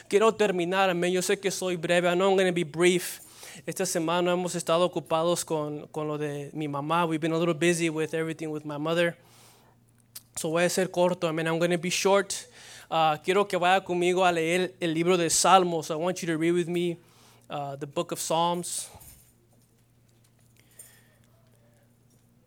Quiero 0.09 0.31
terminar, 0.33 0.88
amén. 0.88 1.12
Yo 1.12 1.20
sé 1.20 1.40
que 1.40 1.51
soy 1.51 1.77
breve. 1.77 2.07
I 2.07 2.14
know 2.14 2.31
I'm 2.31 2.37
going 2.37 2.47
to 2.47 2.53
be 2.53 2.62
brief. 2.62 3.23
Esta 3.66 3.86
semana 3.86 4.32
hemos 4.32 4.56
estado 4.56 4.84
ocupados 4.84 5.44
con, 5.44 5.86
con 5.92 6.08
lo 6.08 6.18
de 6.18 6.50
mi 6.52 6.66
mamá. 6.66 7.06
We've 7.06 7.20
been 7.20 7.32
a 7.32 7.38
little 7.38 7.54
busy 7.54 7.88
with 7.88 8.12
everything 8.12 8.48
with 8.50 8.64
my 8.64 8.78
mother. 8.78 9.16
So 10.36 10.50
voy 10.50 10.64
a 10.64 10.68
ser 10.68 10.88
corto. 10.88 11.28
I 11.28 11.32
mean, 11.32 11.46
I'm 11.46 11.58
going 11.60 11.70
to 11.70 11.78
be 11.78 11.90
short. 11.90 12.48
Uh, 12.90 13.16
quiero 13.18 13.44
que 13.44 13.56
vaya 13.56 13.80
conmigo 13.80 14.28
a 14.28 14.32
leer 14.32 14.72
el 14.80 14.92
libro 14.92 15.16
de 15.16 15.30
Salmos. 15.30 15.92
I 15.92 15.94
want 15.94 16.20
you 16.20 16.26
to 16.26 16.36
read 16.36 16.50
with 16.50 16.68
me 16.68 16.96
uh, 17.48 17.76
the 17.76 17.86
book 17.86 18.10
of 18.10 18.18
Psalms. 18.18 18.90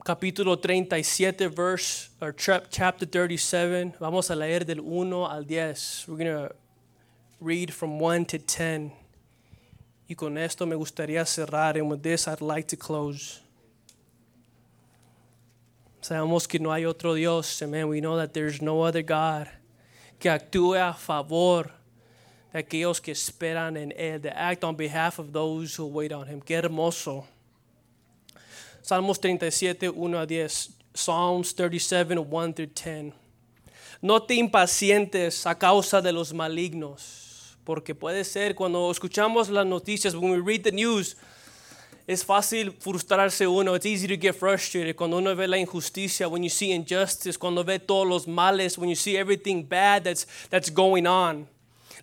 Capítulo 0.03 0.61
37, 0.61 1.49
verse, 1.49 2.09
or 2.21 2.33
chapter 2.33 3.05
37. 3.05 3.93
Vamos 3.99 4.29
a 4.29 4.35
leer 4.35 4.65
del 4.65 4.81
1 4.81 5.13
al 5.13 5.43
10. 5.43 6.05
We're 6.09 6.17
going 6.17 6.49
to 6.49 6.55
read 7.39 7.73
from 7.73 7.97
1 7.97 8.25
to 8.25 8.39
10. 8.39 8.91
Y 10.07 10.15
con 10.15 10.37
esto 10.37 10.65
me 10.65 10.75
gustaría 10.75 11.25
cerrar. 11.25 11.77
And 11.77 11.89
with 11.89 12.01
this, 12.01 12.27
I'd 12.27 12.41
like 12.41 12.67
to 12.69 12.77
close. 12.77 13.41
Sabemos 16.01 16.47
que 16.47 16.59
no 16.59 16.71
hay 16.71 16.85
otro 16.85 17.13
Dios. 17.13 17.61
Amen. 17.61 17.89
We 17.89 17.99
know 17.99 18.15
that 18.17 18.33
there's 18.33 18.61
no 18.61 18.83
other 18.83 19.03
God 19.03 19.47
que 20.19 20.29
actúe 20.29 20.75
a 20.75 20.93
favor 20.93 21.69
de 22.53 22.59
aquellos 22.59 23.01
que 23.01 23.11
esperan 23.11 23.75
en 23.75 23.91
Él, 23.91 24.21
to 24.21 24.29
act 24.29 24.63
on 24.63 24.75
behalf 24.77 25.19
of 25.19 25.33
those 25.33 25.75
who 25.75 25.85
wait 25.85 26.13
on 26.13 26.25
Him. 26.27 26.41
Qué 26.41 26.55
hermoso. 26.55 27.25
Salmos 28.81 29.19
37, 29.19 29.89
1 29.89 30.15
a 30.15 30.25
10. 30.25 30.69
Psalms 30.93 31.53
37, 31.53 32.17
1 32.17 32.53
through 32.53 32.67
10. 32.73 33.13
No 34.01 34.19
te 34.21 34.35
impacientes 34.35 35.45
a 35.45 35.55
causa 35.55 36.01
de 36.01 36.13
los 36.13 36.33
malignos 36.33 37.26
porque 37.67 37.93
puede 37.93 38.23
ser 38.23 38.55
cuando 38.55 38.89
escuchamos 38.89 39.49
las 39.49 39.65
noticias, 39.65 40.15
when 40.15 40.31
we 40.31 40.39
read 40.39 40.63
the 40.63 40.71
news, 40.71 41.17
es 42.07 42.23
fácil 42.23 42.71
frustrarse 42.71 43.45
uno. 43.45 43.75
It's 43.75 43.85
easy 43.85 44.07
to 44.07 44.15
get 44.15 44.35
frustrated 44.35 44.95
cuando 44.95 45.17
uno 45.17 45.35
ve 45.35 45.49
la 45.49 45.57
injusticia, 45.57 46.29
when 46.29 46.43
you 46.43 46.49
see 46.49 46.71
injustice, 46.71 47.37
cuando 47.37 47.65
ve 47.65 47.79
todos 47.79 48.07
los 48.07 48.25
males, 48.25 48.77
when 48.77 48.89
you 48.89 48.95
see 48.95 49.17
everything 49.17 49.65
bad 49.67 50.05
that's, 50.05 50.25
that's 50.49 50.69
going 50.69 51.05
on. 51.05 51.45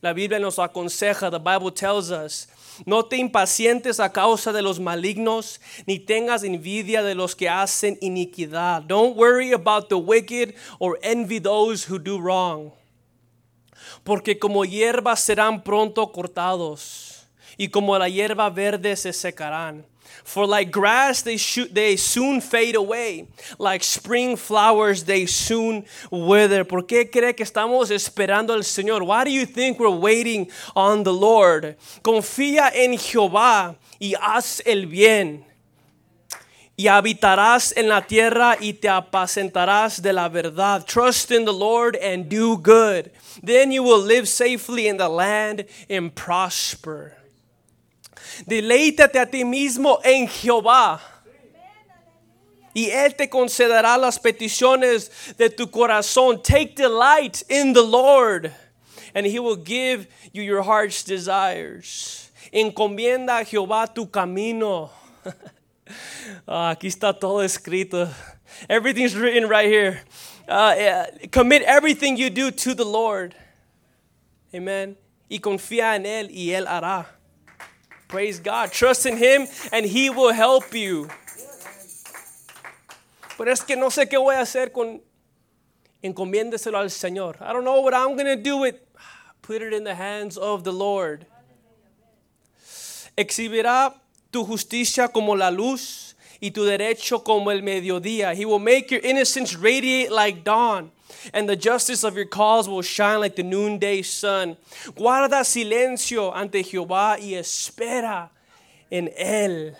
La 0.02 0.12
Biblia 0.12 0.38
nos 0.38 0.58
aconseja, 0.58 1.30
the 1.30 1.38
Bible 1.38 1.70
tells 1.70 2.10
us, 2.10 2.46
no 2.84 3.00
te 3.00 3.16
impacientes 3.16 4.00
a 4.00 4.12
causa 4.12 4.52
de 4.52 4.60
los 4.60 4.78
malignos, 4.78 5.60
ni 5.86 5.98
tengas 5.98 6.44
envidia 6.44 7.02
de 7.02 7.14
los 7.14 7.34
que 7.34 7.48
hacen 7.48 7.96
iniquidad. 8.02 8.86
Don't 8.86 9.16
worry 9.16 9.52
about 9.52 9.88
the 9.88 9.96
wicked 9.96 10.56
or 10.78 10.98
envy 11.02 11.38
those 11.38 11.84
who 11.84 11.98
do 11.98 12.20
wrong 12.20 12.70
porque 14.02 14.38
como 14.38 14.64
hierba 14.64 15.16
serán 15.16 15.62
pronto 15.62 16.10
cortados, 16.10 17.26
y 17.56 17.68
como 17.68 17.96
la 17.98 18.08
hierba 18.08 18.50
verde 18.50 18.96
se 18.96 19.12
secarán. 19.12 19.84
For 20.22 20.46
like 20.46 20.70
grass 20.70 21.22
they, 21.22 21.36
shoot, 21.36 21.74
they 21.74 21.96
soon 21.96 22.40
fade 22.40 22.76
away, 22.76 23.26
like 23.58 23.82
spring 23.84 24.36
flowers 24.36 25.04
they 25.04 25.26
soon 25.26 25.84
wither. 26.10 26.64
¿Por 26.64 26.86
qué 26.86 27.10
cree 27.10 27.34
que 27.34 27.44
estamos 27.44 27.90
esperando 27.90 28.54
al 28.54 28.64
Señor? 28.64 29.02
Why 29.02 29.24
do 29.24 29.30
you 29.30 29.44
think 29.44 29.78
we're 29.78 29.90
waiting 29.90 30.50
on 30.74 31.04
the 31.04 31.12
Lord? 31.12 31.76
Confía 32.02 32.70
en 32.74 32.96
Jehová 32.96 33.76
y 34.00 34.14
haz 34.20 34.62
el 34.64 34.86
bien 34.86 35.44
y 36.76 36.88
habitarás 36.88 37.72
en 37.76 37.88
la 37.88 38.04
tierra 38.06 38.56
y 38.58 38.72
te 38.74 38.88
apacentarás 38.88 40.02
de 40.02 40.12
la 40.12 40.28
verdad. 40.28 40.84
Trust 40.84 41.30
in 41.30 41.44
the 41.44 41.52
Lord 41.52 41.96
and 42.02 42.28
do 42.28 42.56
good. 42.56 43.12
Then 43.42 43.70
you 43.70 43.82
will 43.82 44.02
live 44.02 44.26
safely 44.26 44.88
in 44.88 44.96
the 44.96 45.08
land 45.08 45.66
and 45.88 46.12
prosper. 46.14 47.16
Deleítate 48.46 49.20
a 49.20 49.26
ti 49.26 49.44
mismo 49.44 50.00
en 50.02 50.26
Jehová. 50.26 51.00
Y 52.74 52.90
Él 52.90 53.14
te 53.14 53.28
concederá 53.28 53.96
las 53.96 54.18
peticiones 54.18 55.36
de 55.36 55.48
tu 55.50 55.68
corazón. 55.68 56.42
Take 56.42 56.74
delight 56.74 57.44
in 57.48 57.72
the 57.72 57.84
Lord, 57.84 58.52
and 59.14 59.24
He 59.24 59.38
will 59.38 59.54
give 59.54 60.08
you 60.32 60.42
your 60.42 60.62
heart's 60.62 61.04
desires. 61.04 62.32
Encomienda 62.52 63.38
a 63.38 63.44
Jehová 63.44 63.94
tu 63.94 64.06
camino. 64.06 64.90
Uh, 66.46 66.74
aquí 66.74 66.88
está 66.88 67.18
todo 67.18 67.42
escrito. 67.42 68.08
Everything's 68.68 69.16
written 69.16 69.48
right 69.48 69.66
here. 69.66 70.02
Uh, 70.48 70.74
yeah, 70.76 71.06
commit 71.32 71.62
everything 71.62 72.16
you 72.16 72.30
do 72.30 72.50
to 72.50 72.74
the 72.74 72.84
Lord. 72.84 73.34
Amen. 74.54 74.96
Y 75.28 75.38
confía 75.38 75.96
en 75.96 76.04
Él 76.04 76.30
y 76.30 76.52
Él 76.52 76.66
hará. 76.66 77.06
Praise 78.08 78.38
God. 78.38 78.70
Trust 78.70 79.06
in 79.06 79.16
Him 79.16 79.46
and 79.72 79.86
He 79.86 80.10
will 80.10 80.32
help 80.32 80.74
you. 80.74 81.08
Pero 83.36 83.50
es 83.50 83.62
que 83.62 83.74
no 83.74 83.88
sé 83.88 84.08
qué 84.08 84.18
voy 84.18 84.36
a 84.36 84.42
hacer 84.42 84.70
con 84.70 85.00
encomiéndeselo 86.02 86.78
al 86.78 86.90
Señor. 86.90 87.36
I 87.40 87.52
don't 87.52 87.64
know 87.64 87.80
what 87.80 87.94
I'm 87.94 88.14
going 88.16 88.26
to 88.26 88.36
do 88.36 88.58
with 88.58 88.76
put 89.42 89.60
it 89.62 89.72
in 89.72 89.84
the 89.84 89.94
hands 89.94 90.36
of 90.36 90.62
the 90.62 90.72
Lord. 90.72 91.26
Exhibirá 93.16 93.94
tu 94.30 94.44
justicia 94.44 95.08
como 95.12 95.34
la 95.34 95.50
luz 95.50 96.13
y 96.44 96.50
tu 96.50 96.66
derecho 96.66 97.24
como 97.24 97.50
el 97.50 97.62
mediodía. 97.62 98.34
He 98.34 98.44
will 98.44 98.58
make 98.58 98.90
your 98.90 99.00
innocence 99.02 99.56
radiate 99.56 100.12
like 100.12 100.44
dawn. 100.44 100.90
And 101.32 101.48
the 101.48 101.56
justice 101.56 102.04
of 102.04 102.16
your 102.16 102.26
cause 102.26 102.68
will 102.68 102.82
shine 102.82 103.20
like 103.20 103.34
the 103.34 103.42
noonday 103.42 104.02
sun. 104.02 104.58
Guarda 104.94 105.42
silencio 105.42 106.34
ante 106.34 106.62
Jehová 106.62 107.18
y 107.18 107.32
espera 107.32 108.28
en 108.92 109.08
él. 109.18 109.74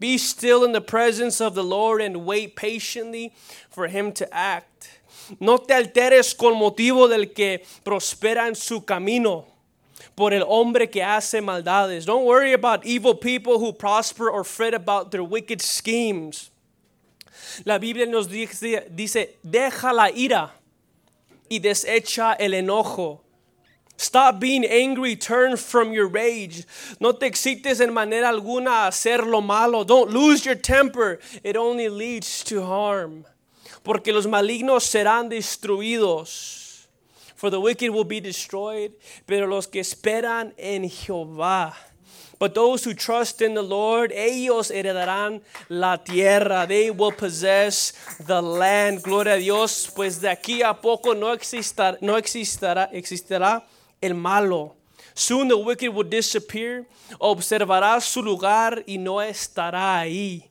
Be 0.00 0.18
still 0.18 0.64
in 0.64 0.72
the 0.72 0.80
presence 0.80 1.40
of 1.40 1.54
the 1.54 1.62
Lord 1.62 2.02
and 2.02 2.26
wait 2.26 2.56
patiently 2.56 3.32
for 3.70 3.86
him 3.86 4.10
to 4.14 4.34
act. 4.34 4.98
No 5.38 5.58
te 5.58 5.74
alteres 5.74 6.36
con 6.36 6.54
motivo 6.54 7.08
del 7.08 7.26
que 7.26 7.62
prospera 7.84 8.48
en 8.48 8.56
su 8.56 8.80
camino 8.80 9.46
por 10.16 10.32
el 10.32 10.42
hombre 10.42 10.88
que 10.88 11.02
hace 11.02 11.40
maldades. 11.40 12.04
Don't 12.04 12.24
worry 12.24 12.52
about 12.52 12.84
evil 12.84 13.14
people 13.14 13.58
who 13.58 13.72
prosper 13.72 14.28
or 14.28 14.44
fret 14.44 14.74
about 14.74 15.10
their 15.10 15.22
wicked 15.22 15.60
schemes. 15.62 16.50
La 17.64 17.78
Biblia 17.78 18.06
nos 18.06 18.26
dice, 18.28 18.88
dice 18.94 19.36
deja 19.42 19.92
la 19.92 20.10
ira 20.10 20.50
y 21.50 21.58
desecha 21.58 22.36
el 22.38 22.52
enojo. 22.52 23.20
Stop 23.96 24.38
being 24.38 24.64
angry, 24.64 25.16
turn 25.16 25.56
from 25.56 25.92
your 25.92 26.06
rage. 26.06 26.64
No 27.00 27.12
te 27.12 27.26
excites 27.26 27.80
en 27.80 27.92
manera 27.92 28.28
alguna 28.28 28.84
a 28.84 28.88
hacer 28.88 29.26
lo 29.26 29.40
malo. 29.40 29.82
Don't 29.82 30.10
lose 30.10 30.46
your 30.46 30.54
temper, 30.54 31.18
it 31.42 31.56
only 31.56 31.88
leads 31.88 32.44
to 32.44 32.62
harm. 32.64 33.24
Porque 33.82 34.12
los 34.12 34.26
malignos 34.26 34.84
serán 34.84 35.28
destruidos. 35.28 36.67
For 37.38 37.50
the 37.50 37.60
wicked 37.60 37.90
will 37.90 38.02
be 38.02 38.20
destroyed, 38.20 38.90
pero 39.24 39.46
los 39.46 39.68
que 39.68 39.80
esperan 39.80 40.52
en 40.58 40.88
Jehová. 40.88 41.72
But 42.40 42.52
those 42.52 42.82
who 42.82 42.94
trust 42.94 43.40
in 43.40 43.54
the 43.54 43.62
Lord, 43.62 44.10
ellos 44.10 44.72
heredarán 44.72 45.40
la 45.68 45.98
tierra. 45.98 46.66
They 46.66 46.90
will 46.90 47.12
possess 47.12 47.92
the 48.26 48.42
land. 48.42 49.04
Gloria 49.04 49.34
a 49.34 49.36
Dios, 49.36 49.88
pues 49.94 50.20
de 50.20 50.28
aquí 50.30 50.62
a 50.62 50.74
poco 50.74 51.14
no 51.14 51.32
existará, 51.32 51.96
no 52.00 52.16
existará, 52.16 52.90
existirá 52.92 53.62
el 54.02 54.14
malo. 54.14 54.74
Soon 55.14 55.46
the 55.46 55.56
wicked 55.56 55.90
will 55.90 56.08
disappear. 56.08 56.86
Observará 57.20 58.00
su 58.00 58.20
lugar 58.20 58.82
y 58.84 58.98
no 58.98 59.22
estará 59.22 60.00
ahí. 60.00 60.47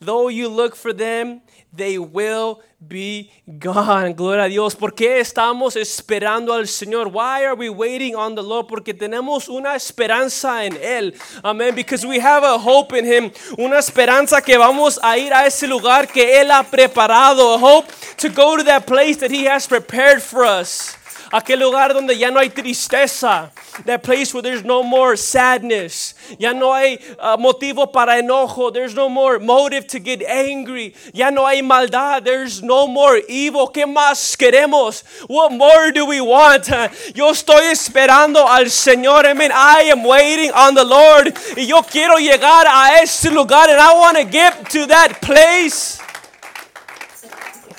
Though 0.00 0.28
you 0.28 0.48
look 0.48 0.76
for 0.76 0.94
them, 0.94 1.42
they 1.74 1.98
will 1.98 2.62
be 2.80 3.30
gone. 3.58 4.12
Gloria 4.16 4.44
a 4.44 4.48
Dios. 4.48 4.74
¿Por 4.74 4.94
qué 4.94 5.20
estamos 5.20 5.76
esperando 5.76 6.54
al 6.54 6.66
Señor? 6.66 7.12
Why 7.12 7.44
are 7.44 7.54
we 7.54 7.68
waiting 7.68 8.16
on 8.16 8.34
the 8.34 8.42
Lord? 8.42 8.66
Porque 8.66 8.94
tenemos 8.94 9.46
una 9.46 9.74
esperanza 9.74 10.64
en 10.64 10.72
Él. 10.76 11.14
Amén. 11.44 11.74
Because 11.74 12.06
we 12.06 12.18
have 12.18 12.44
a 12.44 12.56
hope 12.56 12.94
in 12.94 13.04
Him. 13.04 13.30
Una 13.58 13.78
esperanza 13.78 14.40
que 14.40 14.56
vamos 14.56 14.98
a 15.02 15.18
ir 15.18 15.34
a 15.34 15.44
ese 15.44 15.66
lugar 15.66 16.06
que 16.06 16.40
Él 16.40 16.50
ha 16.50 16.62
preparado. 16.62 17.54
A 17.54 17.58
hope 17.58 17.92
to 18.16 18.30
go 18.30 18.56
to 18.56 18.64
that 18.64 18.86
place 18.86 19.18
that 19.18 19.30
He 19.30 19.44
has 19.44 19.66
prepared 19.66 20.22
for 20.22 20.44
us. 20.44 20.96
Aquel 21.32 21.60
lugar 21.60 21.94
donde 21.94 22.18
ya 22.18 22.30
no 22.32 22.40
hay 22.40 22.50
tristeza. 22.50 23.52
That 23.86 24.02
place 24.02 24.34
where 24.34 24.42
there's 24.42 24.64
no 24.64 24.82
more 24.82 25.16
sadness. 25.16 26.14
Ya 26.40 26.52
no 26.52 26.74
hay 26.74 26.98
uh, 27.20 27.36
motivo 27.36 27.92
para 27.92 28.20
enojo. 28.20 28.72
There's 28.72 28.96
no 28.96 29.08
more 29.08 29.38
motive 29.38 29.86
to 29.88 30.00
get 30.00 30.22
angry. 30.22 30.92
Ya 31.14 31.30
no 31.30 31.46
hay 31.46 31.62
maldad. 31.62 32.24
There's 32.24 32.64
no 32.64 32.88
more 32.88 33.22
evil. 33.28 33.68
¿Qué 33.68 33.86
más 33.86 34.36
queremos? 34.36 35.04
What 35.28 35.52
more 35.52 35.92
do 35.92 36.04
we 36.04 36.20
want? 36.20 36.66
Yo 37.14 37.30
estoy 37.30 37.70
esperando 37.70 38.44
al 38.48 38.64
Señor. 38.64 39.24
Amen. 39.24 39.52
I 39.54 39.90
am 39.92 40.02
waiting 40.02 40.50
on 40.50 40.74
the 40.74 40.84
Lord. 40.84 41.32
Y 41.56 41.62
yo 41.62 41.82
quiero 41.82 42.16
llegar 42.18 42.66
a 42.66 43.00
ese 43.02 43.30
lugar. 43.30 43.70
And 43.70 43.78
I 43.78 43.94
want 43.94 44.18
to 44.18 44.24
get 44.24 44.68
to 44.70 44.86
that 44.86 45.20
place. 45.22 46.00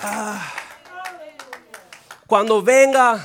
Ah. 0.02 0.54
Cuando 2.26 2.62
venga 2.62 3.22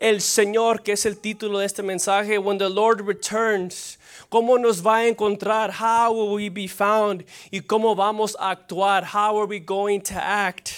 el 0.00 0.22
Señor, 0.22 0.82
que 0.82 0.92
es 0.92 1.04
el 1.04 1.18
título 1.18 1.58
de 1.58 1.66
este 1.66 1.82
mensaje, 1.82 2.38
when 2.38 2.56
the 2.56 2.70
Lord 2.70 3.06
returns, 3.06 3.98
¿cómo 4.30 4.58
nos 4.58 4.84
va 4.84 4.96
a 4.96 5.06
encontrar? 5.06 5.70
How 5.78 6.10
will 6.10 6.34
we 6.34 6.48
be 6.48 6.66
found? 6.66 7.24
¿Y 7.50 7.60
cómo 7.60 7.94
vamos 7.94 8.34
a 8.40 8.50
actuar? 8.50 9.04
How 9.04 9.38
are 9.38 9.46
we 9.46 9.60
going 9.60 10.00
to 10.00 10.14
act? 10.14 10.70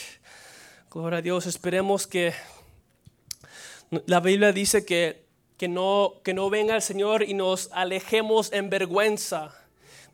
Gloria 0.90 1.20
a 1.20 1.22
Dios, 1.22 1.46
esperemos 1.46 2.06
que 2.06 2.34
la 4.06 4.18
Biblia 4.18 4.52
dice 4.52 4.84
que, 4.84 5.24
que, 5.56 5.68
no, 5.68 6.14
que 6.24 6.34
no 6.34 6.50
venga 6.50 6.74
el 6.74 6.82
Señor 6.82 7.22
y 7.22 7.32
nos 7.32 7.70
alejemos 7.72 8.52
en 8.52 8.70
vergüenza. 8.70 9.52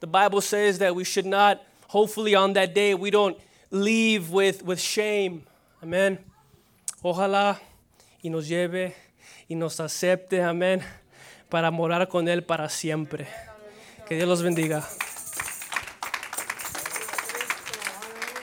The 0.00 0.06
Bible 0.06 0.42
says 0.42 0.78
that 0.80 0.94
we 0.94 1.04
should 1.04 1.26
not, 1.26 1.62
hopefully 1.88 2.34
on 2.34 2.52
that 2.52 2.74
day, 2.74 2.94
we 2.94 3.10
don't 3.10 3.38
leave 3.70 4.30
with, 4.30 4.62
with 4.62 4.78
shame. 4.78 5.44
Amen. 5.82 6.18
Ojalá 7.02 7.58
y 8.22 8.30
nos 8.30 8.48
lleve 8.48 8.94
y 9.48 9.54
nos 9.54 9.80
acepte, 9.80 10.42
amén, 10.42 10.80
para 11.48 11.70
morar 11.70 12.08
con 12.08 12.28
Él 12.28 12.44
para 12.44 12.68
siempre. 12.68 13.26
Que 14.06 14.14
Dios 14.16 14.28
los 14.28 14.42
bendiga. 14.42 14.88